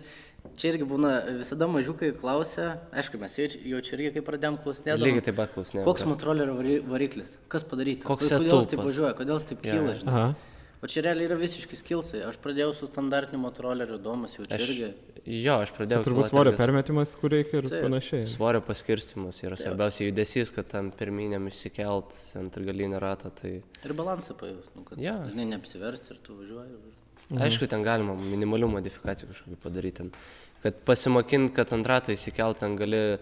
[0.57, 4.57] čia irgi būna visada mažiukai klausia, aišku, mes jau čia, jau čia irgi kaip pradėjom
[4.63, 4.97] klausinėti.
[5.03, 5.85] Lygiai taip pat klausinėjau.
[5.85, 7.35] Koks motorolerio vari- variklis?
[7.53, 8.07] Kas padaryta?
[8.09, 9.13] Koks Kodėl jis taip važiuoja?
[9.21, 9.93] Kodėl jis taip Jo, kyla?
[10.01, 10.09] žinai?
[10.15, 10.33] Aha.
[10.79, 12.21] O čia realiai yra visiškai skilsai.
[12.23, 14.91] Aš pradėjau su standartiniu motoroleriu domas jau čia Aš, irgi.
[15.43, 16.05] jo, aš pradėjau.
[16.07, 17.83] Turbūt kilot svorio irgi- permetimas, kur reikia ir Taip.
[17.83, 18.27] panašiai.
[18.31, 23.31] Svorio paskirstimas yra svarbiausia judesys, kad tam pirminiam išsikelt ant galinį ratą.
[23.41, 25.17] Tai Ir balansą pajus, nu, kad Jo.
[25.27, 26.71] žinai, neapsiversti ir tu važiuoji.
[26.71, 26.95] Ir...
[27.29, 27.41] Mhm.
[27.43, 29.97] Aišku, ten galima minimalių modifikacijų kažkokį padaryti.
[29.97, 30.11] Ten.
[30.63, 33.19] Kad pasimokint, kad ant rato įsikelt, ten gali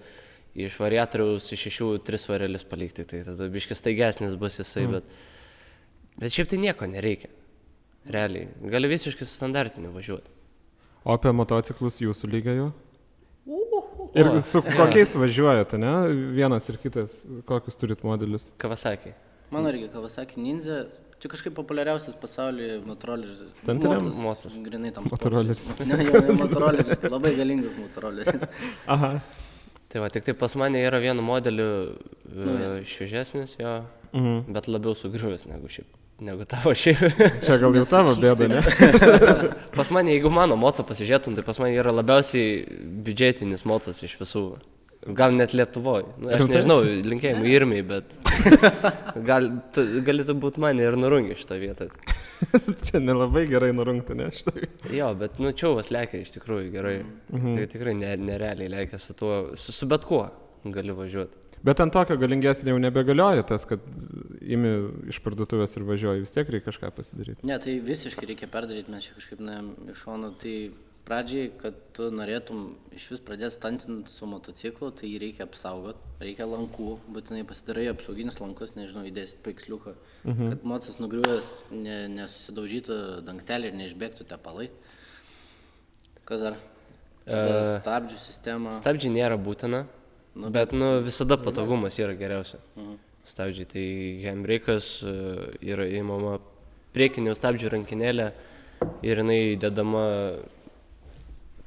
[0.58, 3.04] iš variatoriaus iš šešių tris varelius palikti.
[3.04, 4.94] Tai tada biškis taigesnis bus jisai, mm.
[4.94, 5.04] bet,
[6.22, 7.34] bet šiaip tai nieko nereikia.
[8.10, 8.48] Realiai.
[8.72, 10.30] Gali visiškai su standartiniu važiuoti.
[11.08, 12.70] O apie motociklus jūsų lygio jau?
[14.18, 15.92] Ir su kokiais važiuojate, ne?
[16.36, 17.14] Vienas ir kitas,
[17.48, 18.48] kokius turit modelius?
[18.62, 19.14] Kavasakė.
[19.54, 20.86] Mano irgi Kawasaki Ninja.
[21.18, 23.40] Čia kažkaip populiariausias pasaulyje motoroleris.
[23.66, 24.58] Motus, Motus.
[24.62, 25.08] Grinai tam.
[25.10, 25.64] Motoroleris.
[25.82, 27.02] Ne, jau ne motoroleris.
[27.10, 28.44] Labai galingas motoroleris.
[28.96, 29.14] Aha.
[29.90, 31.96] Tai va, tik tai pas mane yra vienu modeliu
[32.28, 32.84] Naujas.
[32.92, 33.78] šviežesnis jo,
[34.14, 34.54] Mhm.
[34.54, 35.88] bet labiau sugriuvęs negu šiaip.
[36.20, 37.20] Negu tavo šiaip.
[37.46, 38.62] Čia gal jau tavo bėda, ne?
[39.78, 42.64] Pas mane, jeigu mano mocą pasižiūrėtum, tai pas mane yra labiausiai
[43.06, 44.48] biudžetinis mocas iš visų.
[45.18, 46.08] Gal net Lietuvoje.
[46.18, 48.16] Nu, aš nežinau, linkėjimai irmiai, bet
[49.30, 51.88] gal, galėtų būti mane ir nurungę šitą vietą.
[52.90, 54.32] Čia nelabai gerai nurungta, ne?
[54.34, 54.68] Štai.
[54.98, 56.98] Jo, bet nu čiauvas lėkia iš tikrųjų gerai.
[57.30, 57.54] Mhm.
[57.60, 60.26] Tai tikrai ne, nerealiai lėkia su tuo, su, su bet kuo
[60.66, 61.47] gali važiuoti.
[61.66, 63.84] Bet ant tokio galingesnio jau nebegalioja tas, kad
[64.42, 64.74] imi
[65.12, 67.48] iš parduotuvės ir važiuoji, vis tiek reikia kažką pasidaryti.
[67.48, 70.30] Ne, tai visiškai reikia perdaryti, mes čia kažkaip nuėjom iš šono.
[70.42, 70.54] Tai
[71.08, 72.64] pradžiai, kad tu norėtum
[72.96, 78.40] iš vis pradėti stantinti su motociklu, tai jį reikia apsaugoti, reikia lankų, būtinai pasidarai apsauginius
[78.44, 79.96] lankus, nežinau, įdėsit paiksliuką,
[80.28, 80.54] mhm.
[80.54, 84.70] kad mocas nugriuvęs ne, nesusidaužytų dangtelį ir neišbėgtų tepalai.
[86.28, 86.58] Kas dar?
[86.60, 86.76] Tada
[87.28, 88.74] E, Stabdžių sistema.
[88.76, 89.84] Stabdžiai nėra būtina,
[90.38, 92.60] Nu, bet nu, visada patogumas yra geriausia.
[92.76, 92.98] Mhm.
[93.28, 93.88] Stabdžiai tai
[94.24, 95.16] handbrake'as e,
[95.74, 96.38] yra įmama
[96.96, 98.28] priekinė stabdžių rankinėlė
[99.04, 100.06] ir jinai dedama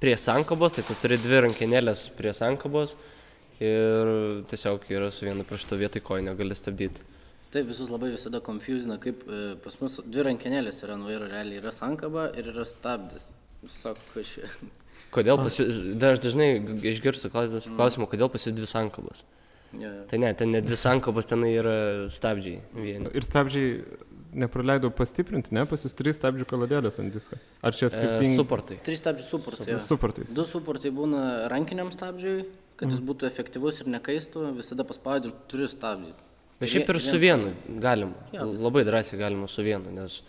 [0.01, 2.95] prie sankabos, tai tu turi dvi rankinėlės prie sankabos
[3.61, 4.11] ir
[4.49, 7.05] tiesiog yra su vienu pirštu vietoj kojinio gali stabdyti.
[7.51, 11.59] Taip, visus labai visada confusina, kaip e, pas mus dvi rankenėlės yra nuo vairo, realiai
[11.61, 13.27] yra sankaba ir yra stabdis.
[13.83, 14.39] Sako, aš...
[15.11, 15.81] Kodėl pas jūs,
[16.13, 16.49] aš dažnai
[16.87, 19.25] išgirstu klaus- klausimą, kodėl pas jūs dvi sankabos.
[19.79, 19.91] Ja.
[20.11, 23.11] Tai ne, ten ne dvi sankabos, ten yra stabdžiai vieni.
[23.15, 23.83] Ir stabdžiai
[24.35, 25.65] nepraleidau pastiprinti, ne?
[25.67, 27.39] Pas jūs trys stabdžių kaladėlės ant disko.
[27.63, 28.37] Ar čia E, skirtingi?
[28.39, 28.79] suportai.
[28.87, 29.69] Trys stabdžių suportai.
[29.71, 29.77] ja.
[29.83, 30.35] Suportais.
[30.35, 32.45] Du suportai būna rankiniam stabdžiui,
[32.79, 36.13] kad jis būtų efektyvus ir nekaistų, visada paspaudži ir turi stabdį.
[36.61, 38.15] Bet šiaip ir su vienu galima.
[38.33, 40.23] Jo, vis- Labai drąsiai galima su vienu, nes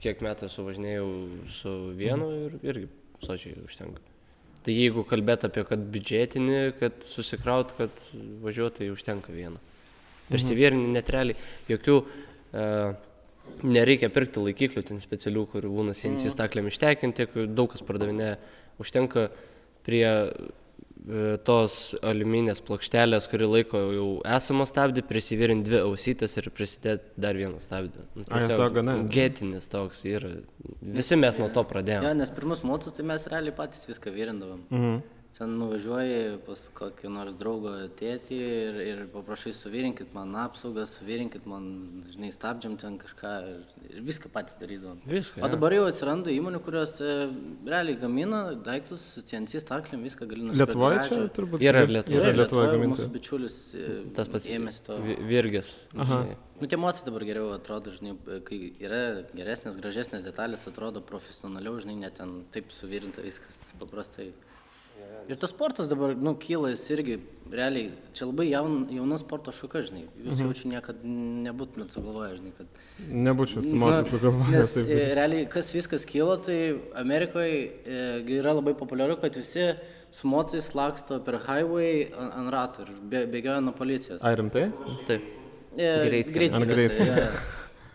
[0.00, 1.08] kiek metų esu važinėjau
[1.48, 2.88] su vienu ir irgi
[3.22, 4.00] sočiai užtenka.
[4.66, 8.06] Tai jeigu kalbėt apie, kad biudžetinį, kad susikraut, kad
[8.42, 9.60] važiuoti, tai užtenka vieno.
[10.26, 11.38] Persivierinį net realiai
[11.70, 12.64] jokių e,
[13.62, 18.32] nereikia pirkti laikiklių ten specialių, kurių būna CNC staklėm ištekinti, kur daug kas pardavinė.
[18.82, 19.28] Užtenka
[19.86, 20.04] prie
[21.46, 27.60] tos aliuminės plokštelės, kuri laiko jau esamą stabdį, prisivirinti dvi ausytės ir prisidėti dar vieną
[27.62, 28.06] stabdį.
[28.16, 28.96] Nu, Ai, to gana.
[29.14, 30.26] Gėtinis toks ir
[30.82, 32.14] visi mes nuo to Ja, pradėjome.
[32.18, 34.64] nes pirmus motus tai mes realiai patys viską vyrindavom.
[34.70, 35.02] Mhm.
[35.36, 37.68] Sen nuvažiuoji pas kokį nors draugo
[37.98, 41.66] tėtį ir, ir paprašai suvirinkit man apsaugą, suvirinkit man,
[42.08, 43.58] žinai, stabdžiam ten kažką ir,
[43.90, 45.02] ir viską patys darydavom.
[45.10, 47.10] Viską, O dabar jau atsiranda įmonių, kurios e,
[47.68, 50.72] realiai gamina daiktus su CNC staklėm, viską gali nusipirkti.
[50.72, 51.66] Lietuvoje čia turbūt.
[51.68, 52.22] Yra Lietuvoje.
[52.22, 54.96] Yra Lietuvoje Lietuvoje, mūsų bičiulis e, Tas pats ėmėsi to.
[55.04, 55.74] Vi- Virgis.
[56.00, 56.22] Aha.
[56.62, 58.16] Nu, tie mocijai dabar geriau atrodo, žinai,
[58.48, 59.04] kai yra
[59.36, 64.30] geresnės, gražesnės detalės, atrodo profesionaliau, žinai, net ten taip suvirinta viskas paprastai.
[65.26, 67.16] Ir tas sportas dabar, nu, kyla jis irgi,
[67.50, 70.44] realiai, čia labai jaun, jauna sporto šaka, žinai, jūs mhm.
[70.46, 71.10] jaučiu niekada
[71.46, 72.80] nebūtumėt sugalvoję, žinai, kad...
[73.26, 74.92] Nebūčiau su mocu sugalvojęs Nes taip.
[74.94, 76.58] e, realiai, kas viskas kyla, tai
[77.02, 78.00] Amerikoje e,
[78.38, 79.66] yra labai populiaru, kad visi
[80.14, 84.22] su mocais laksto per highway an- ant ratų ir bė- bėgioja nuo policijos.
[84.22, 84.68] Ai, rimtai?
[85.10, 85.26] Taip.
[85.76, 86.54] E, Greitkelis.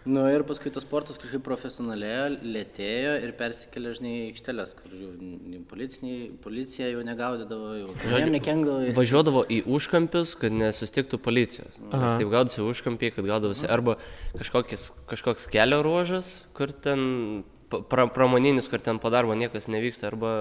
[0.06, 5.60] Nu ir paskui tas sportas kažkaip profesionalėjo, lėtėjo ir persikėlė, žinai, į aikštelės, kur jau
[5.70, 8.96] policija jau negaudydavo, jau žodžiu, nekengdavo.
[8.98, 11.78] Važiuodavo į užkampius, kad nesustiktų policijos.
[11.92, 12.16] Aha.
[12.18, 14.00] Taip gaudavosi užkampiai, kad gaudavosi arba
[14.40, 20.34] kažkokis, kažkoks kelio ruožas, kur ten pra, pramoninis, kur ten po darbo niekas nevyksta, arba,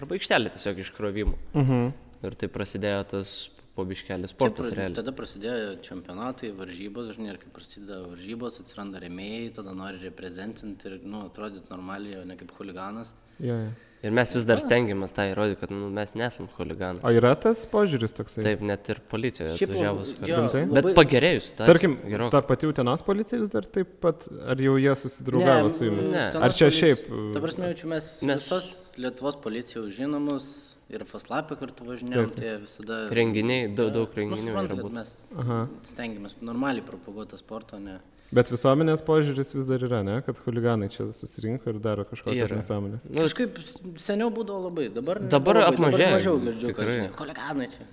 [0.00, 1.38] arba aikštelė tiesiog iškrovimų.
[1.60, 1.88] Mhm.
[2.24, 3.36] Ir taip prasidėjo tas
[3.78, 4.98] pobiškelis Čia sportas pra- realiai.
[4.98, 11.00] Tada prasidėjo čempionatai, varžybos, žinai, ir kai prasideda varžybos, atsiranda remėjai, tada nori reprezentinti ir,
[11.06, 13.14] nu, atrodyti normaliai, o ne kaip huliganas.
[13.38, 13.68] Ja, ja.
[14.02, 17.00] Ir mes vis dar stengiamės tą įrodyti, kad nu, mes nesam huliganai.
[17.06, 18.44] O yra tas požiūris toksai?
[18.46, 20.12] Taip, net ir policijoje Šiaip atvažiavus.
[20.14, 20.62] labai- jo, Rimtai?
[20.74, 21.48] Bet labai- pagerėjus.
[21.50, 22.30] situacija Tarkim, gerokai.
[22.30, 26.10] ta pati Utenos policija vis dar taip pat, ar jau jie susidraugavo su jumis?
[26.12, 26.26] ne.
[26.30, 31.58] Ar čia policija- šiaip, Ta prasme, jaučiu, Mes- mes visos Lietuvos policijos žinomus ir Faslapė
[31.60, 33.00] kartu važinėjom, tai visada...
[33.14, 35.12] Renginiai, daug, daug Nu, renginių suprantu, yra kad mes
[35.42, 35.58] Aha.
[35.90, 37.98] stengiamės normaliai propaguoti tą sportą, ne...
[38.28, 40.18] Bet visuomenės požiūris vis dar yra, ne?
[40.24, 43.06] Kad huliganai čia susirinko ir daro kažkokias nesąmonės.
[43.08, 43.56] Nu, Kažkaip
[44.04, 45.22] seniau būdavo labai, dabar...
[45.32, 47.86] Dabar apmažėjo, mažiau girdžiu, kad huliganai čia.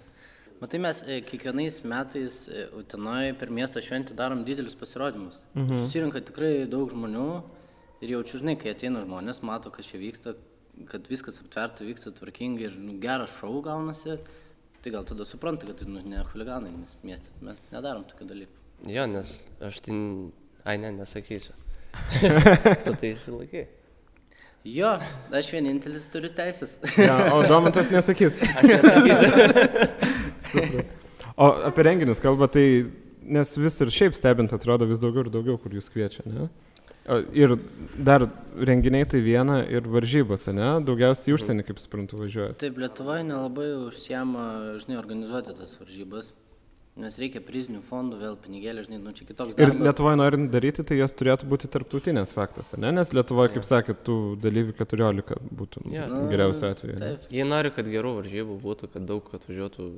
[0.59, 5.39] Matai, mes e, kiekvienais metais e, Utenoje per miesto šventę darom didelius pasirodymus.
[5.55, 5.85] Mhm.
[5.85, 7.29] Susirinka tikrai daug žmonių
[8.03, 10.35] ir jaučiu, žinai, kai ateina žmonės, mato, kad čia vyksta,
[10.89, 14.17] kad viskas aptverta, vyksta tvarkingai ir nu, geras šau gaunasi,
[14.83, 18.55] tai gal tada supranta, kad tai nu, ne huliganai, nes mieste mes nedarom tokių dalykų.
[18.91, 19.95] Jo, nes aš tai...
[20.65, 21.53] Ai, ne, nesakysiu.
[22.85, 23.65] tu tai įsilaikai.
[24.65, 24.95] Jo,
[25.37, 26.71] aš vienintelis turiu teisės.
[26.97, 28.33] Ja, o Domantas nesakys.
[28.57, 29.29] Aš nesakysiu.
[31.35, 32.87] O apie renginius kalba, tai
[33.27, 36.47] nes vis ir šiaip stebint atrodo vis daugiau ir daugiau, kur jūs kviečia, ne?
[37.37, 37.51] Ir
[38.01, 38.23] dar
[38.57, 40.71] renginiai tai viena ir varžybose, ne?
[40.87, 42.57] Daugiausiai į užsienį, kaip suprantu, važiuojate.
[42.63, 44.45] Taip, Lietuvoje nelabai užsiema,
[44.81, 46.31] žinai, organizuoti tas varžybas,
[46.97, 49.83] nes reikia prizinių fondų, vėl pinigėlį, žinai, nu čia kitoks Ir darbas.
[49.85, 52.89] Lietuvoje norint daryti, tai jos turėtų būti tarptautinės faktas, ne?
[52.95, 56.07] Nes Lietuvoje, kaip sakėt, tų dalyvių 14 būtų Jo.
[56.09, 56.97] nu, geriausiu atveju.
[57.03, 59.91] Taip, Jei nori, kad gerų varžybų būtų, kad daug atvažiuotų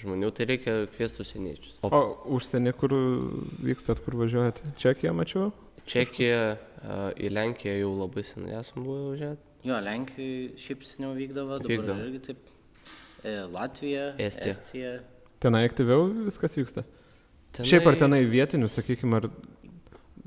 [0.00, 1.76] žmonių, tai reikia kviesti užsieniečius.
[1.86, 2.02] O O
[2.38, 2.96] užsienį, kur
[3.62, 4.74] vykstat, kur važiuojate?
[4.82, 5.52] Čekiją mačiau?
[5.86, 6.56] Čekija,
[7.18, 9.42] į Lenkiją jau labai senai esam buvę važiuoti.
[9.66, 12.06] jo, Lenkijoje šiaip seniau vykdavo, dabar Vykdavo.
[12.06, 12.52] irgi taip.
[13.24, 14.54] E, Latvija, Estija.
[14.54, 14.94] Estija.
[15.42, 16.84] Tenai aktyviau viskas vyksta.
[17.56, 17.68] Tenai...
[17.70, 19.30] Šiaip ar tenai vietinių, sakykime, ar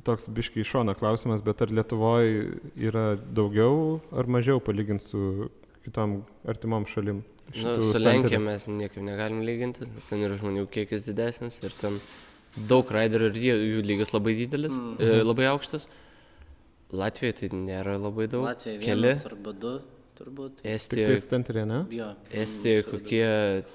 [0.07, 5.49] toks biškiai iš šono klausimas, bet ar Lietuvoje yra daugiau ar mažiau palyginti su
[5.85, 7.21] kitom artimom šalim?
[7.49, 8.07] Nu, šitų su stantelių?
[8.07, 11.99] Lenkija mes niekaip negalim lyginti, nes ten yra žmonių kiekis didesnis ir ten
[12.69, 14.97] daug raiderių ir jie, jų lygis labai didelis, mm.
[14.99, 15.87] e, labai aukštas.
[16.89, 18.47] Latvijoje tai nėra labai daug.
[18.47, 19.11] Latvija Keli.
[19.11, 19.75] vienas arba du,
[20.19, 20.61] turbūt.
[20.61, 21.81] Tik tai stenterė, ne?
[21.95, 22.11] Jo.
[22.43, 23.25] Estijoje kokie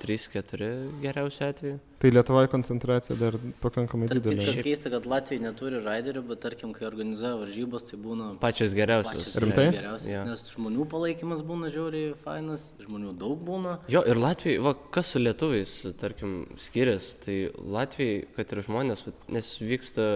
[0.05, 0.71] 3-4
[1.03, 1.81] geriausiu atveju.
[2.05, 4.43] Tai Lietuvoje koncentracija dar pakankamai Tarp didelė.
[4.45, 9.23] kitko keista, kad Latvija neturi raiderių, bet tarkim, kai organizuoja varžybos, tai būna Pačios geriausios.
[9.25, 9.65] pačios Rimtai?
[9.73, 10.11] geriausios.
[10.13, 10.25] Jo.
[10.29, 13.79] Nes žmonių palaikymas būna žiauriai fainas, žmonių daug būna.
[13.89, 15.73] Jo, ir Latvijai, va, kas su lietuviais,
[16.03, 19.07] tarkim, skiriasi, tai Latvijai, kad ir žmonės,
[19.39, 20.07] nes vyksta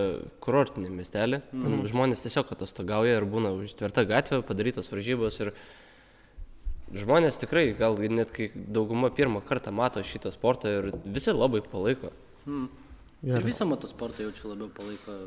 [0.45, 1.65] kurortinė miestelė, mm.
[1.65, 5.55] ten žmonės tiesiog atostogauja ir būna užtverta gatvė, padarytos varžybos ir
[6.97, 12.13] žmonės tikrai, gal net kai dauguma pirmą kartą mato šitą sportą ir visi labai palaiko.
[13.27, 15.19] Ir visą motosportą jaučiu labiau palaiko.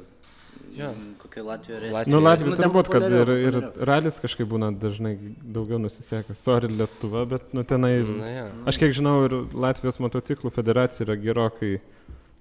[0.76, 0.92] Jo.
[0.92, 2.16] mm, Kokia Latvija ir Latvija.
[2.16, 3.58] Nu, Latvija Nu, turbūt, kad ir, ir
[3.88, 6.40] ralis kažkaip būna dažnai daugiau nusisekęs.
[6.40, 7.94] Sorry Lietuva, bet nu tenai...
[8.08, 8.46] Na, ja.
[8.70, 11.74] Aš kiek žinau, ir Latvijos motociklų federacija yra gerokai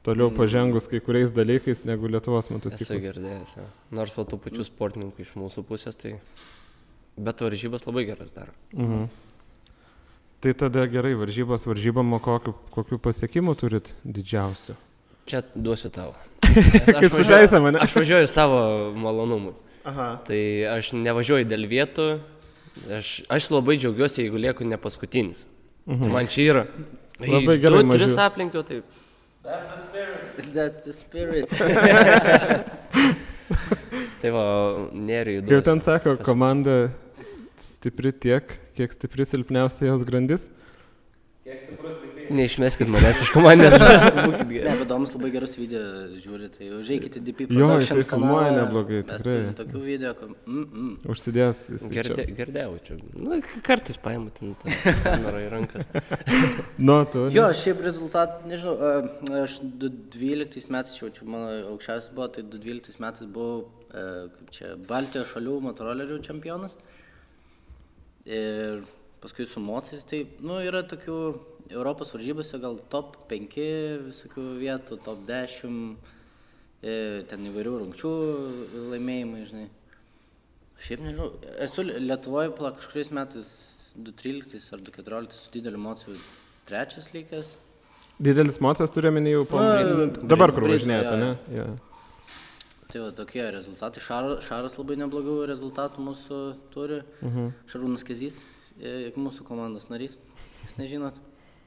[0.07, 3.01] toliau pažengus kai kuriais dalykais negu Lietuvos Esu motociklų.
[3.09, 3.57] girdėjęs.
[3.59, 3.67] Ja.
[3.99, 6.19] Nors va tų pačių sportininkų iš mūsų pusės, tai...
[7.21, 8.55] Bet varžybas labai geras daro.
[8.73, 9.09] Mhm.
[10.41, 14.77] Tai tada gerai, varžybos varžybom, kokiu, kokiu pasiekimu turit didžiausiu?
[15.29, 16.15] Čia duosiu tau.
[16.97, 17.83] Kaip su teisė mane?
[17.85, 18.63] Aš važiuoju savo
[18.97, 19.53] malonumui.
[19.85, 20.09] Aha.
[20.25, 20.41] Tai
[20.79, 22.09] aš nevažiuoju dėl vietų.
[22.97, 25.45] Aš, aš labai džiaugiuosi, jeigu lieku ne paskutinis.
[25.85, 26.03] Mhm.
[26.07, 26.65] Tai man čia yra.
[27.21, 28.81] Labai gerai, Du, tris aplinkiau, tai
[30.55, 31.49] That's the spirit.
[34.21, 34.43] Tai va,
[34.93, 36.91] nerijų Kaip ten sako, komanda
[37.81, 40.51] stipri tiek, kiek stipri silpniausia jos grandis.
[42.31, 43.81] Neišmeskit manęs iš komandės.
[44.29, 45.81] Būkit Ne, įdomus labai gerus video
[46.21, 49.39] žiūri, tai užeikite DP Jo, jisai filmuoja neblogai, tikrai.
[49.59, 50.35] Tokių video, kur...
[50.45, 50.91] Mm -mm.
[51.11, 51.87] Užsidės jis.
[51.89, 52.37] į Gerde, čia.
[52.43, 52.99] gerdėjau čia.
[53.17, 55.89] Nu, kartais paimu ten tą kamerą į rankas.
[56.87, 57.25] Nu, tu.
[57.25, 57.35] ne?
[57.35, 58.77] Jo, šiaip rezultat, nežinau,
[59.41, 65.33] aš 2012 metais, čia jau mano aukščiausias buvo, tai 2012 metais buvau, kaip čia, Baltijos
[65.33, 66.77] šalių motorolerių čempionas.
[68.31, 68.85] Ir
[69.21, 71.17] paskui su mocais, tai, nu, yra tokių
[71.71, 73.57] Europos varžybose gal top 5
[74.07, 75.75] visokių vietų, top 10,
[76.83, 76.95] e,
[77.31, 78.13] ten įvairių rungčių
[78.93, 79.67] laimėjimai, žinai.
[80.81, 81.29] Šiaip nežinau,
[81.61, 83.51] esu Lietuvoje pala kažkuriais metais
[83.99, 86.17] 2013 ar 2014 su dideliu mocijų
[86.71, 87.53] trečias likęs.
[88.21, 89.61] Didelis mocas turi menį jau po...
[89.61, 91.31] Nu, Dabar kur važinėjate, ne?
[91.57, 91.69] jo.
[92.91, 94.03] Tai va tokie rezultatai.
[94.03, 96.39] Šaras, šaras labai neblogų rezultatų mūsų
[96.75, 97.03] turi.
[97.23, 97.53] -huh.
[97.71, 98.41] Šarūnas Kezys,
[98.81, 100.17] e, mūsų komandos narys,
[100.65, 101.21] jūs nežinot.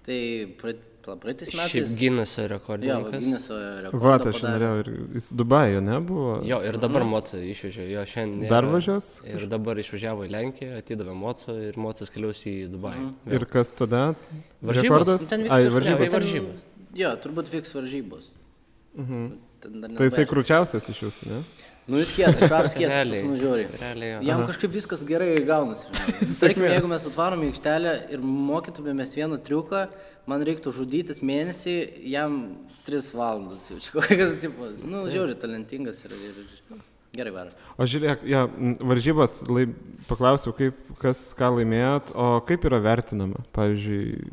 [0.04, 0.20] Tai
[0.60, 1.96] praeitais Šiaip metais...
[2.00, 3.24] Gineso Jo, rekordininkas.
[3.24, 4.04] Gineso rekordą.
[4.04, 6.34] Va, aš norėjau ir jis Dubajuje nebuvo.
[6.48, 8.50] Jo, ir dabar Moca išvežė, jo šiandien.
[8.52, 9.08] Dar važiuos?
[9.28, 13.10] Ir dabar išvažiavo į Lenkiją, atidavė Moca ir Mocas keliaus į Dubajų.
[13.32, 14.04] Ir kas tada?
[14.62, 14.84] Varžybos?
[14.84, 15.32] Rekordas?
[15.32, 16.30] Ai, varžybos.
[16.36, 16.46] Jo.
[16.94, 18.30] Jo, turbūt vyks varžybos.
[19.00, 19.32] Mhm.
[19.64, 21.44] Tai jisai krūčiausias iš jūsų, ne?
[21.84, 23.24] Nu, jis kietas, šaras kietas, Realiai.
[23.28, 23.66] nu žiūri.
[23.76, 24.20] Realiai, jo.
[24.30, 25.90] Jam kažkaip viskas gerai gaunasi.
[25.92, 26.36] žinai.
[26.42, 29.82] Tarkim, jeigu mes atvarom į aikštelę ir mokytumėmės vieną triuką,
[30.32, 31.76] man reiktų žudytis mėnesį,
[32.14, 32.38] jam
[32.88, 36.80] 3 valandas kokias, tipo, nu, žiūri, talentingas ir, ir, ir
[37.20, 37.52] gerai varo.
[37.76, 38.46] O žiūrėk, ja,
[38.94, 39.68] varžybas, lai,
[40.08, 43.44] paklausiau, kaip, kas ką laimėjot, o kaip yra vertinama?
[43.60, 44.32] Pavyzdžiui,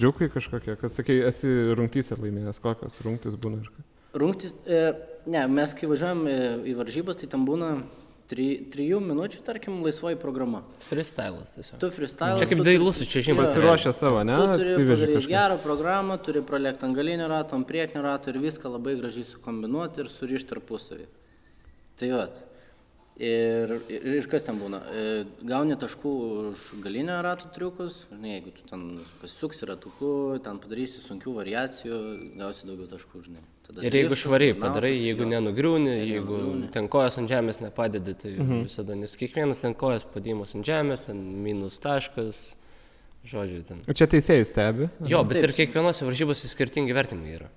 [0.00, 3.89] triukai kažkokie, kas sakai, esi rungtysė laimėjęs, kokios rungtys būna ir ką?
[4.14, 4.92] Rungtis, e,
[5.30, 6.36] ne, mes kai važiuojam e,
[6.72, 7.74] į varžybas, tai tam būna
[8.30, 10.62] 3 minučių, tarkim, laisvoji programa.
[10.86, 11.80] Freestylas tiesiog.
[11.82, 12.38] Tu freestyle.
[12.38, 13.42] Čia kaip dailus čia žinai.
[13.42, 14.36] Pasiruošę savo, ne?
[14.38, 18.70] Tu turi padaryti gerą programą, turi pralėkti ant galinio rato, ant priekinio rato ir viską
[18.70, 21.08] labai gražiai sukombinuoti ir surišti tarpusavį.
[21.98, 22.38] Tai vat.
[23.20, 24.78] Ir, ir, ir kas ten būna?
[24.96, 25.00] E,
[25.44, 26.10] Gauni taškų
[26.54, 28.84] už galinio rato triukus, žinai, jeigu tu ten
[29.20, 30.12] pasisuksi ratuku,
[30.44, 31.98] ten padarysi sunkių variacijų,
[32.40, 33.42] gausi daugiau taškų, žinai.
[33.68, 36.38] Tada Ir jeigu švariai padarai, jeigu nenugriūni, jeigu
[36.72, 38.64] ten kojas ant žemės nepadedi, tai Mhm.
[38.64, 42.54] visada, nes kiekvienas ten kojas padėjimas ant žemės, ten minus taškas,
[43.28, 43.82] žodžiu, ten.
[43.86, 44.88] O Čia teisėjai stebi.
[45.04, 45.50] Jo, bet Taip.
[45.50, 47.48] ir kiekvienose varžybose skirtingi vertimai yra.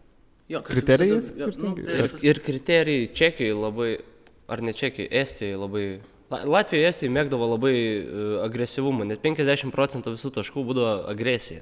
[0.50, 1.80] Jo, Kriterijai visada- jo, nu, skirtingi?
[1.88, 3.98] Ir, prieš- ir kriterijai Čekijai labai,
[4.54, 5.86] ar ne Čekijai, Estijai labai.
[6.34, 11.62] La- Latvijai, Estijai mėgdavo labai uh, agresyvumą, net 50 procentų visų taškų būdavo agresija.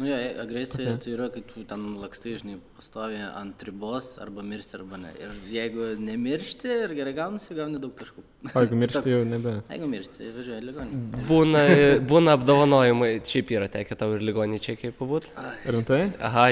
[0.00, 4.78] Nu, jo, agresija tai yra, kai tu ten lakstai, žinai, pastovi ant ribos arba miršti
[4.78, 5.10] arba ne.
[5.20, 8.24] Ir jeigu nemiršti ir gerai gaunasi, gauni daug taškų.
[8.54, 9.52] O jeigu miršti jau nebe.
[9.74, 11.24] Jeigu miršti, važiuoji į ligoninę.
[11.28, 11.64] Būna,
[12.08, 15.34] būna apdovanojimai, šiaip yra tekę tau ir ligonį Čekijai pabūti.
[15.68, 16.00] Rimtai?
[16.30, 16.46] Aha,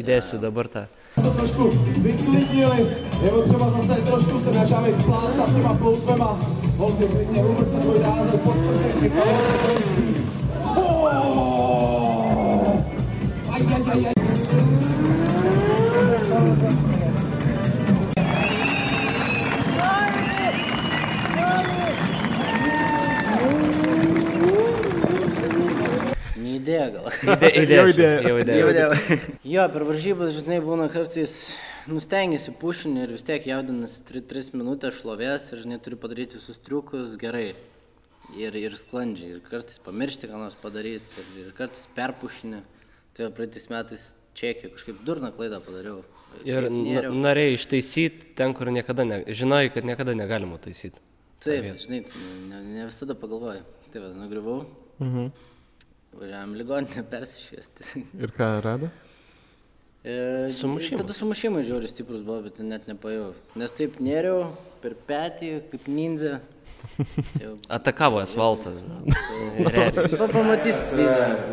[0.00, 0.86] įdėsiu dabar tą.
[1.22, 2.86] Trošku vyklidnili,
[3.22, 6.38] je potřeba zase trošku se načávit plácat těma ploutvema.
[6.76, 9.76] Holky, klidně vůbec se tvoj název, podprsenky, kalorky.
[13.50, 14.16] Aj, aj, aj, aj.
[26.94, 28.18] Įdė, įdėsiu, idėja.
[28.26, 28.58] jau įdėjau.
[28.60, 29.22] Jau dėl.
[29.56, 31.36] Jo, per varžybas, žinai, būna kartais
[31.90, 37.16] nustengiasi pušinį ir vis tiek jaudinasi 3 minutės šlovės ir, žinai, turi padaryti visus triukus
[37.20, 37.54] gerai.
[38.34, 39.36] Ir, ir sklandžiai.
[39.36, 41.22] Ir kartais pamiršti, ką nors padaryti.
[41.22, 42.62] Ir, ir kartais perpušinį.
[43.16, 46.02] Tai praeitais metais čekį kažkaip durną klaidą padariau.
[46.44, 46.68] Ir
[47.14, 51.00] norėjai ištaisyti ten, kur niekada, ne, žinojai, kad niekada negalima taisyti.
[51.44, 52.02] Taip, žinai,
[52.50, 53.62] ne, ne visada pagalvoji.
[53.92, 54.64] Tai va, nugriuvau.
[54.98, 55.30] Mhm.
[56.20, 58.04] Važiavam ligoninę persišviesti.
[58.20, 58.88] Ir ką rado?
[60.06, 61.00] E, Sumušimai.
[61.02, 63.32] Tada sumušimai žiauriai stiprus buvo, bet net nepajau.
[63.58, 64.44] Nes taip nėriau
[64.82, 66.36] per petį, kaip.
[67.42, 68.70] Jau, Atakavo asfaltą.
[69.58, 69.90] Realiai.
[70.20, 71.06] pa- pamatysit E.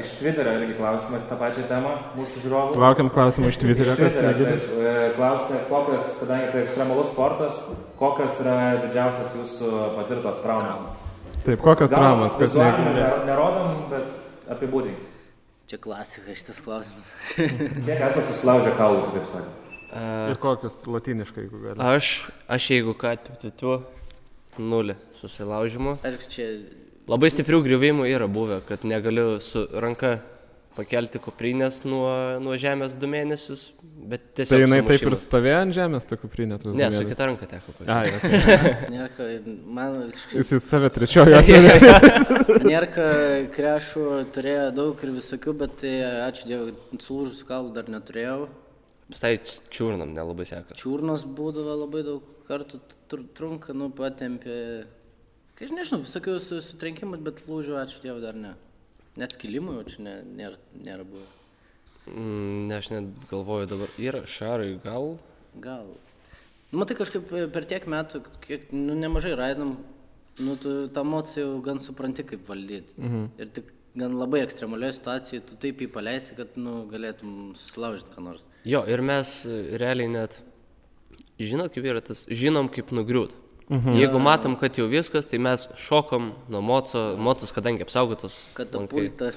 [0.04, 2.78] Iš Twitterio irgi klausimas tą pačią temą mūsų žiūrovų.
[2.84, 7.64] Laukiam klausimų iš Twitterio, kas Twitterio, taip, e, Klausia, kokios, kadangi tai ekstremalus sportas,
[8.00, 10.86] kokios yra didžiausios jūsų patirtos traumos?
[11.48, 15.10] Taip, kokios traumas, kas Nerodom, bet apibūdink.
[15.72, 17.10] Čia klasika šitas klausimas.
[17.88, 19.60] Kiek esate susilaužę kaulų, taip sakant?
[19.94, 21.78] Ir kokios latiniškai, jeigu gali.
[21.94, 22.14] Aš,
[22.52, 23.14] aš jeigu ką,
[23.60, 23.76] tu,
[24.58, 26.00] nulį susilaužimo.
[26.04, 26.48] Aišku, čia
[27.04, 30.22] Labai stiprių griuvimų yra buvę, kad negaliu su ranka
[30.78, 32.08] pakelti kuprinės nuo,
[32.44, 34.56] nuo žemės du mėnesius, bet tiesiog...
[34.56, 35.26] Tai jinai taip ir sumušimas.
[35.28, 36.78] stovėjo ant žemės, tokių prinėtus.
[36.80, 37.94] Ne, su kita ranka teko pakelti.
[37.94, 38.90] Ai, okay.
[38.94, 39.38] nėra,
[39.78, 40.00] man
[40.34, 42.66] jis į save trečiojo asmenį.
[42.66, 43.08] nėra
[43.54, 45.94] krešų turėjo daug ir visokių, bet tai
[46.26, 48.50] ačiū Dievui, sulūžusių kaulų dar neturėjau.
[49.14, 49.36] Visai
[49.74, 50.78] čiurnam nelabai seka.
[50.80, 54.58] Čiurnos būdavo labai daug kartų tr trunka, nu, patempė.
[55.54, 58.56] Kai aš nežinau, visokių su, sutrenkimų, bet lūžių, ačiū Dievui, dar ne.
[59.20, 61.28] Net skilimų jau čia ne, nėra, nėra buvę.
[62.10, 65.14] Mm, ne, aš net galvoju dabar, yra šarai gal.
[65.64, 65.92] Gal.
[66.72, 69.76] Nu, Matai, kažkaip per tiek metų, kiek, nu, nemažai raidam,
[70.42, 72.98] nu, tu tą emociją gan supranti, kaip valdyti.
[72.98, 73.28] Mhm.
[73.38, 78.26] Ir tik gan labai ekstremalioje situacijoje tu taip jį paleisi, kad, nu, galėtum susilaužyti ką
[78.26, 78.48] nors.
[78.66, 80.40] Jo, ir mes e, realiai net,
[81.38, 83.38] žinot, kaip yra tas, žinom, kaip nugriūt.
[83.70, 83.94] Mhm.
[83.96, 88.36] Jeigu matom, kad jau viskas, tai mes šokom nuo moco, mocas, kadangi apsaugotas.
[88.54, 89.08] Kad lankai.
[89.08, 89.32] apulta.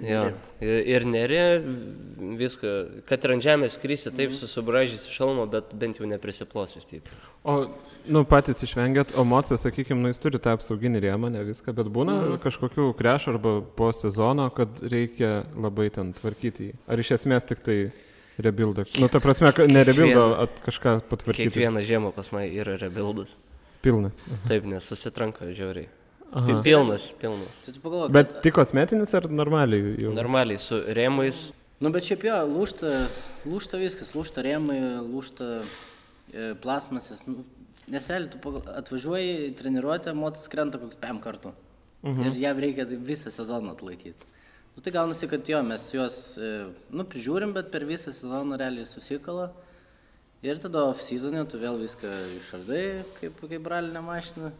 [0.00, 0.30] Jo.
[0.60, 1.38] Ir, ir neri
[2.38, 4.38] viską, kad ir ant žemės krysi, taip Mhm.
[4.40, 7.08] susubražysi šalmo, bet bent jau neprisiplosis taip.
[7.44, 7.66] O,
[8.08, 11.86] nu, patys išvengėt, o mocas, sakykime, nu, jis turi tą apsauginį rėmą, ne viską, bet
[11.86, 12.38] būna Mhm.
[12.40, 16.74] kažkokių krešų arba po sezono, kad reikia labai ten tvarkyti jį.
[16.88, 17.92] Ar iš esmės tik tai
[18.38, 18.84] rebuildą?
[19.00, 21.50] Nu, ta prasme, ne rebuildą, at kažką patvarkyti.
[21.50, 23.36] Kiekvieną žiemą pas mane yra rebildas.
[23.82, 24.14] Pilnas.
[24.48, 25.88] Taip, nes susitranka žiauriai.
[26.32, 26.46] Aha.
[26.46, 27.56] Pi- Pilnas, pilnas.
[27.64, 30.12] Tai tu pagalvok, kad- Bet tik kosmetinis ar normaliai jau?
[30.16, 31.52] Normaliai su rėmais.
[31.80, 33.08] Nu, bet šiaip jo, lūšta,
[33.44, 35.48] lūšta viskas, lūšta rėmai, lūšta
[36.32, 37.26] e, plasmasės.
[37.26, 37.44] Nu,
[37.90, 41.52] nes realiai tu pagal- atvažiuoji treniruotę, motas krenta kokius pem kartų.
[42.02, 42.26] Mhm.
[42.30, 44.30] Ir jam reikia visą sezoną atlaikyti.
[44.72, 46.52] Nu, tai gaunasi, kad jo, mes juos, e,
[46.90, 49.50] nu, prižiūrim, bet per visą sezoną realiai susikala.
[50.42, 52.08] Ir tada off-seasonė tu vėl viską
[52.38, 52.84] išardai,
[53.20, 54.50] kaip, kaip bralinė mašina.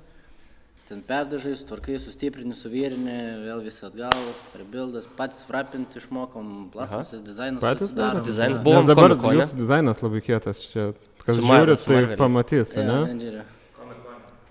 [0.89, 4.29] Ten perdažai, sutvarkai, sustiprini, suvyrini, vėl visą atgal,
[4.61, 7.63] rebuildas, patys frapinti išmokom, plasmasės dizainas.
[7.65, 8.27] Patys darot?
[8.27, 10.91] Dizainas Nes buvom dabar jūsų dizainas labai kietas čia.
[11.23, 12.97] Kas žiūri, tai pamatys, Jo, ne?
[13.07, 13.45] Avengerių.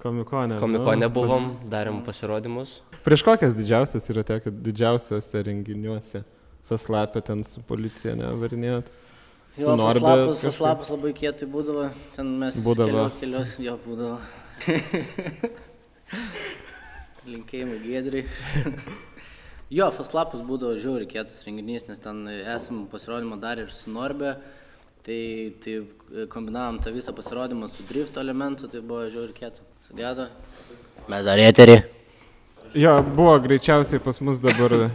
[0.01, 0.57] Komikone.
[0.57, 2.79] Komikone nu, buvom, darėm pasirodymus.
[3.05, 6.23] Prieš kokias didžiausias yra tekę didžiausiuose renginiuose?
[6.69, 8.89] Tas lapė ten su policija nevarinėjot.
[9.53, 13.09] Su Jo, Norbert Faslapas, labai kietai būdavo, ten mes Būdavo.
[13.19, 14.17] kelios, kelios jo būdavo.
[17.31, 18.23] Linkėjimai gėdriai.
[19.77, 24.37] jo, faslapas būdavo žiauri kietas renginys, nes ten esam pasirodymą darę ir su Norbe.
[25.01, 25.19] Tai,
[25.61, 29.70] tai kombinavom tą visą pasirodymą su drifto elementu, tai buvo žiauri kietų.
[29.91, 30.27] Sudėdo.
[31.11, 31.81] Mes dar eterį.
[32.79, 34.85] Jo, buvo greičiausiai pas mus dabar e,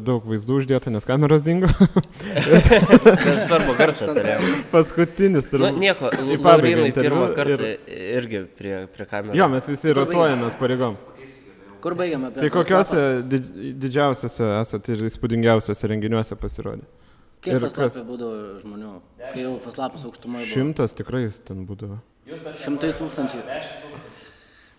[0.00, 1.68] daug vaizdų uždėta, nes kameros dingo.
[3.44, 4.46] Svarbu garsą turėjom.
[4.72, 5.80] Paskutinis Nu, turbūt.
[5.82, 7.68] nieko, į pabaigą Laurinui interviu pirmą ir- kartą
[8.16, 9.36] irgi prie, prie kameros.
[9.36, 10.96] Jo, mes visi rotuojamės pareigom.
[11.84, 13.52] Kur baigiame Tai kokiuose did-
[13.84, 16.88] didžiausiuose esate ir įspūdingiausiuose renginiuose pasirodė?
[17.44, 18.94] Kiek ir faslapė būdavo žmonių?
[19.20, 20.54] Kai jau faslapas aukštumoje buvo.
[20.56, 22.00] Šimtas tikrai ten būdavo.
[22.64, 23.44] Šimtai tūkstančių.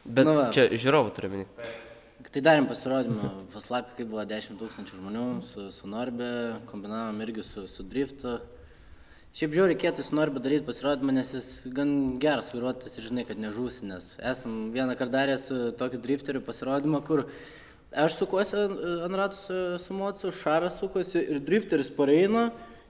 [0.08, 0.50] Bet Nu va.
[0.56, 1.48] čia žiūrovų turiu minį.
[2.28, 6.30] Tai darėm pasirodymą, Faslapį, kai buvo 10 tūkstančių žmonių, su, su Norbe,
[6.70, 8.38] kombinavom irgi su, su Driftu.
[9.38, 11.92] Šiaip žiūrėjau, reikėtų su Norbe daryti pasirodymą, nes jis gan
[12.22, 17.04] geras vairuotojas ir žinai, kad nežūsi, nes esam vieną kartą darę su tokiu drifteriu pasirodymą,
[17.06, 17.26] kur
[17.94, 18.58] aš sukuosi
[19.06, 22.48] ant ratų su, su mocu, šaras sukosi ir drifteris pareina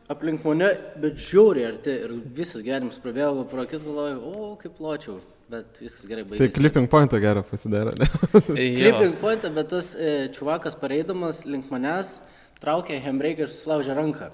[0.08, 0.70] aplink mane,
[1.04, 5.20] bet žiauriai arti ir visas gyvenimas prabėgo pro akis, galvoju, o kaip pločiau,
[5.52, 6.54] bet viskas gerai Tai baigėsi.
[6.58, 7.96] clipping pointą gerą pasidarė.
[8.02, 8.08] ne?
[8.80, 12.18] Clipping pointą, bet tas e, čuvakas pareidamas link manęs,
[12.64, 14.32] traukė Hembreiką ir susilaužė ranką.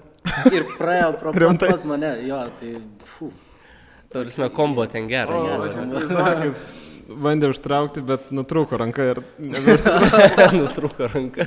[0.52, 1.34] Ir praėjo pro
[1.64, 2.76] pat, mane, jo, tai,
[3.08, 3.32] fu.
[4.14, 5.36] Tarsi kombo ten gerai.
[5.36, 6.54] O, gerai.
[7.24, 9.20] bandė užtraukti, bet nutrūko ranka ir.
[9.40, 11.46] Nutrūko ranka.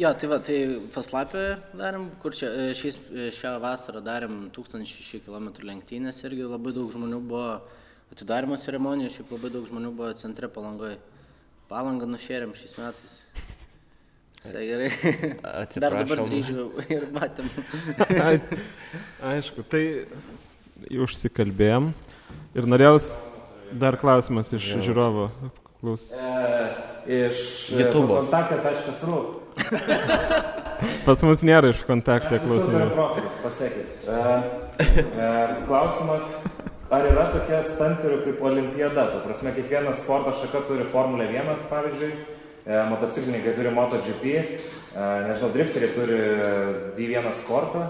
[0.00, 0.56] Jo, tai va, tai
[0.94, 1.44] Faslapė
[1.76, 6.88] darėm, kur čia e, šiais, e, šią vasarą darėm 1006 km lenktynės irgi labai daug
[6.94, 7.58] žmonių buvo
[8.12, 10.98] atidarimo ceremonija, šiaip labai daug žmonių buvo centre palangoje.
[11.70, 13.16] Palangą nušėrėm šiais metais.
[14.40, 14.90] Visai gerai.
[15.84, 17.50] Dar dabar grįžau ir matėm.
[18.24, 18.38] Ai,
[19.34, 19.82] Aišku, tai
[20.88, 21.90] jau užsikalbėjom.
[22.56, 22.96] Ir norėjau
[23.78, 25.28] dar klausimas iš žiūrovo.
[25.80, 26.10] Klaus.
[26.12, 26.64] E,
[27.28, 27.44] iš
[27.76, 28.24] YouTube'o.
[28.24, 29.20] kontaktė.ru.
[31.06, 33.04] Pas mus nėra iš kontaktą klausimų.
[33.44, 33.94] pasekit.
[34.08, 34.20] E,
[34.80, 35.30] e,
[35.68, 36.34] klausimas,
[36.90, 39.06] ar yra tokie stanterių kaip olimpiada?
[39.12, 42.10] Ta prasme, kiekviena sporto šaka turi Formulę 1, pavyzdžiui,
[42.66, 46.18] e, motociklininkai turi MotoGP, e, nežinau, drifteriai turi
[46.98, 47.86] D1 sportą,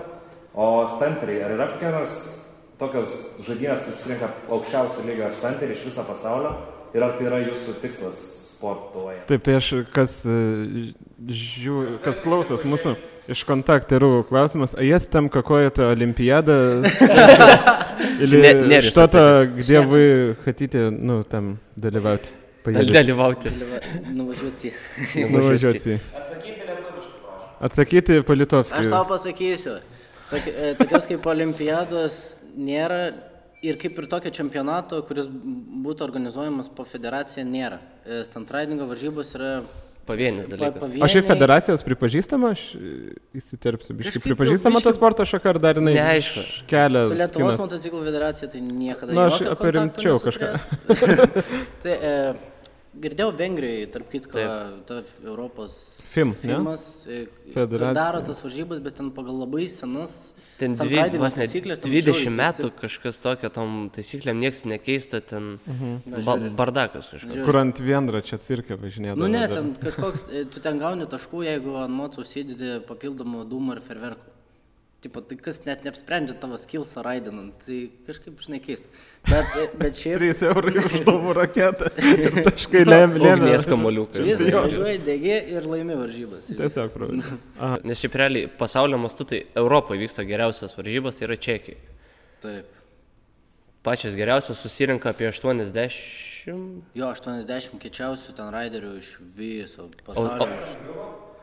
[0.55, 2.19] o stanteriai, ar yra kokie nors
[2.81, 3.15] tokios
[3.47, 6.55] žaidynės, kur susirinka aukščiausio lygio stanteriai iš viso pasaulio?
[6.95, 8.21] Ir ar tai yra jūsų tikslas
[8.57, 9.23] sportuoja?
[9.31, 10.91] Taip, tai aš, kas, e,
[11.31, 12.97] žiū, kas klausos mūsų
[13.30, 16.84] iš kontakterų klausimas, а есть там какая-то олимпиада?
[18.20, 22.30] Не- Или не что-то, где вы хотите, ну, там, dalyvauti?
[22.64, 22.94] Поедете?
[22.94, 23.50] Dalyvauti.
[24.14, 24.74] Nuvažiuoti.
[25.30, 26.00] Nuvažiuoti.
[27.60, 28.90] Atsakyti Aš Palitovskį.
[28.90, 29.80] tau pasakysiu.
[30.30, 33.14] Toki- e, Tokios kaip olimpiados nėra
[33.62, 37.80] ir kaip ir tokio čempionato, kuris būtų organizuojamas po federaciją, nėra.
[38.06, 39.62] E, Stantridingo varžybos yra
[40.11, 41.03] Pavienis pa- dalykas.
[41.03, 45.95] O šiaip federacijos pripažįstama, aš e, įsiterpsiu, biškai pripažįstama ta sporto šaka, ar dar jinai
[45.97, 46.45] Neaišku.
[46.71, 47.61] kelia Su Lietuvos skinas?
[47.65, 50.51] motociklų federacija tai niekada Nu, aš jokio apie rimčiau kažką.
[51.85, 52.13] tai e,
[53.07, 54.45] girdėjau Vengrijai, tarp kitko,
[54.89, 55.79] ta Europos
[56.11, 56.55] Film, ne?
[56.57, 57.95] filmas e, Federacija.
[57.95, 62.13] daro tas varžybas, bet ten pagal labai senas Ten dvi, vos ne taisyklės, ten 20
[62.13, 66.25] žiauriai metų kažkas tokio tom taisyklėm nieks nekeista, ten Mhm.
[66.27, 67.45] ba bardakas kažkas.
[67.47, 69.17] Kur ant vienračio cirke važinėdavo.
[69.25, 73.79] Nu ne, ten kažkoks, e, tu ten gauni taškų, jeigu ant moco užsidedi papildomų dūmų
[73.79, 74.29] ir ferverkų.
[75.01, 78.85] Tipo, tai kas net neapsprendžia tavo skilsą raidinant, tai kažkaip žinai keista.
[79.31, 81.89] Bet, bet šiaip 3 eurai už dūmų raketą.
[82.51, 83.23] Taškai lėmė.
[83.31, 84.27] Ugnies kamoliukai.
[84.29, 86.51] vis važiuoji, degi ir laimi varžybas.
[86.53, 87.81] Tiesiog, pravai.
[87.89, 91.81] Nes šiaip realiai pasaulio mastu tai Europoje vyksta geriausias varžybas, tai yra Čekija.
[92.45, 92.77] Taip.
[93.81, 96.53] Pačias geriausias susirinka apie 80.
[96.97, 100.45] Jo, 80 kečiausių ten raiderių iš viso O, pasaulio.
[100.45, 100.75] o, Iš...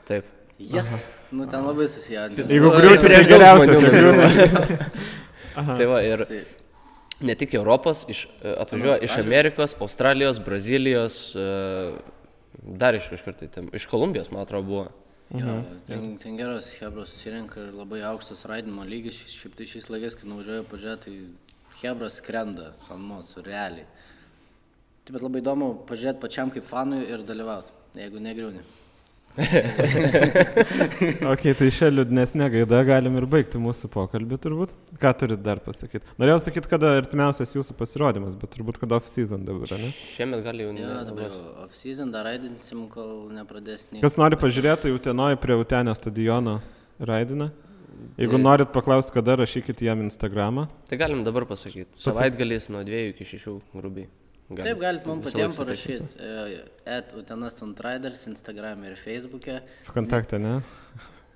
[0.10, 0.30] taip.
[0.60, 0.92] Jas.
[1.32, 2.48] Nu, ten labai susijaudinti.
[2.50, 4.54] Jeigu griūti, tai geriausias.
[5.58, 6.44] Tai va, ir Tai-
[7.26, 11.46] ne tik Europos, iš, e, atvažiuoja iš Amerikos, Australijos, Brazilijos, e,
[12.62, 14.86] dar iš kažkur tai, ten, iš Kolumbijos, man atrodo, buvo.
[15.34, 19.18] Jo, ten, ten geras Hebros susirinka ir labai aukštas raidimo lygis.
[19.34, 23.90] Šiaip tai šiais laikais, kai nuvažiuoju pažiūrėti, tai Hebras skrenda ant moco, realiai.
[25.04, 28.64] Taip pat labai įdomu pažiūrėti pačiam kaip fanui ir dalyvauti, jeigu negriūni.
[31.32, 34.74] Ok, tai šią liūdnesnę gaidą galim ir baigti mūsų pokalbį turbūt.
[35.02, 36.06] Ką turit dar pasakyti?
[36.22, 39.92] Norėjau sakyti, kada artimiausias jūsų pasirodymas, bet turbūt kada off-season dabar, ne?
[39.94, 41.38] Šiemet gali jau Jo, dabar nebus.
[41.38, 44.02] jau off-season dar raidinsim, kol nepradės nei.
[44.06, 46.60] Kas nori pažiūrėti, jau tenoj prie Utenio stadiono
[47.00, 47.52] raidina.
[48.18, 50.68] Jeigu norit paklausti, kada rašykit jam Instagramą.
[50.90, 51.98] Tai galim dabar pasakyti.
[51.98, 54.06] Savaitgaliais nuo 2 iki 6 grubiai.
[54.50, 54.64] Galim.
[54.64, 56.06] Taip, galit mums patiems parašyti.
[56.88, 59.58] Et Utenas Traders Instagram ir Facebook'e.
[59.92, 60.62] Kontaktą, ne?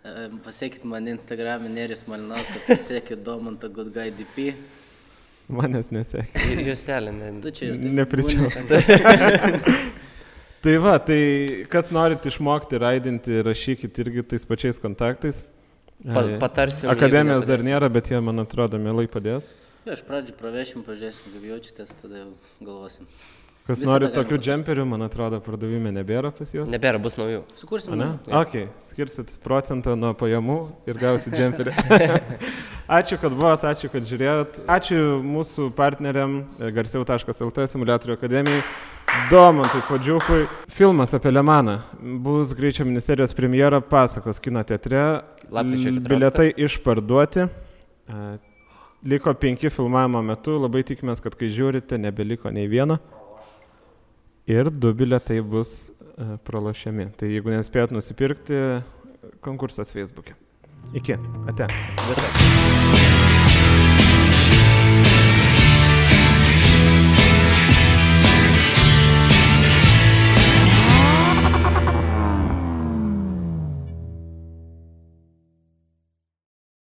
[0.05, 4.53] E, Pasiekit mane Instagram, Neris Malinauskas, pasiekit Domantą Good Guy DP.
[5.51, 6.45] Manęs nesekė.
[6.55, 7.33] Ju- Justelė, ne.
[7.43, 8.47] Tu čia ir taip Nepričiau.
[10.61, 15.39] Tai va, tai kas norit išmokti raidinti, rašykit irgi tais pačiais kontaktais.
[16.05, 19.47] Pa, jeigu Akademijos dar nėra, bet jie, man atrodo, mielai padės.
[19.85, 22.27] Jo, iš pradžių pravešim, pažiūrėsim, kaip jaučiatės, tada jau
[22.61, 23.07] galvosim.
[23.65, 26.69] Kas Visada nori tokių džemperių, man atrodo, pardavime nebėra pas juos.
[26.69, 27.43] Nebėra, bus naujų.
[27.59, 27.93] Sukursim.
[27.93, 28.07] Ne?
[28.25, 28.39] naują.
[28.41, 30.57] Ok, skirsit procentą nuo pajamų
[30.89, 31.73] ir gausit džemperį.
[32.97, 34.59] ačiū, kad buvot, ačiū, kad žiūrėjot.
[34.65, 38.61] Ačiū mūsų partneriam e, garsiau.lt simulatorių akademijai.
[39.29, 40.45] Domantui Padžiukui.
[40.73, 41.79] Filmas apie Lemaną.
[42.25, 45.21] Bus greičio ministerijos premjera pasakos kino teatre.
[45.51, 46.09] Lapkričio L- 14.
[46.09, 47.49] Bilietai išparduoti.
[49.03, 50.59] Liko penki filmavimo metu.
[50.61, 52.99] Labai tikimės, kad kai žiūrite, nebeliko nei vieno.
[54.49, 57.09] Ir du bilietai bus e, pralošiami.
[57.17, 58.61] Tai jeigu nespėjot nusipirkti,
[59.41, 60.37] konkursas Facebook'e.
[60.97, 61.17] Iki.
[61.49, 61.69] Ate.
[62.09, 63.40] Visą.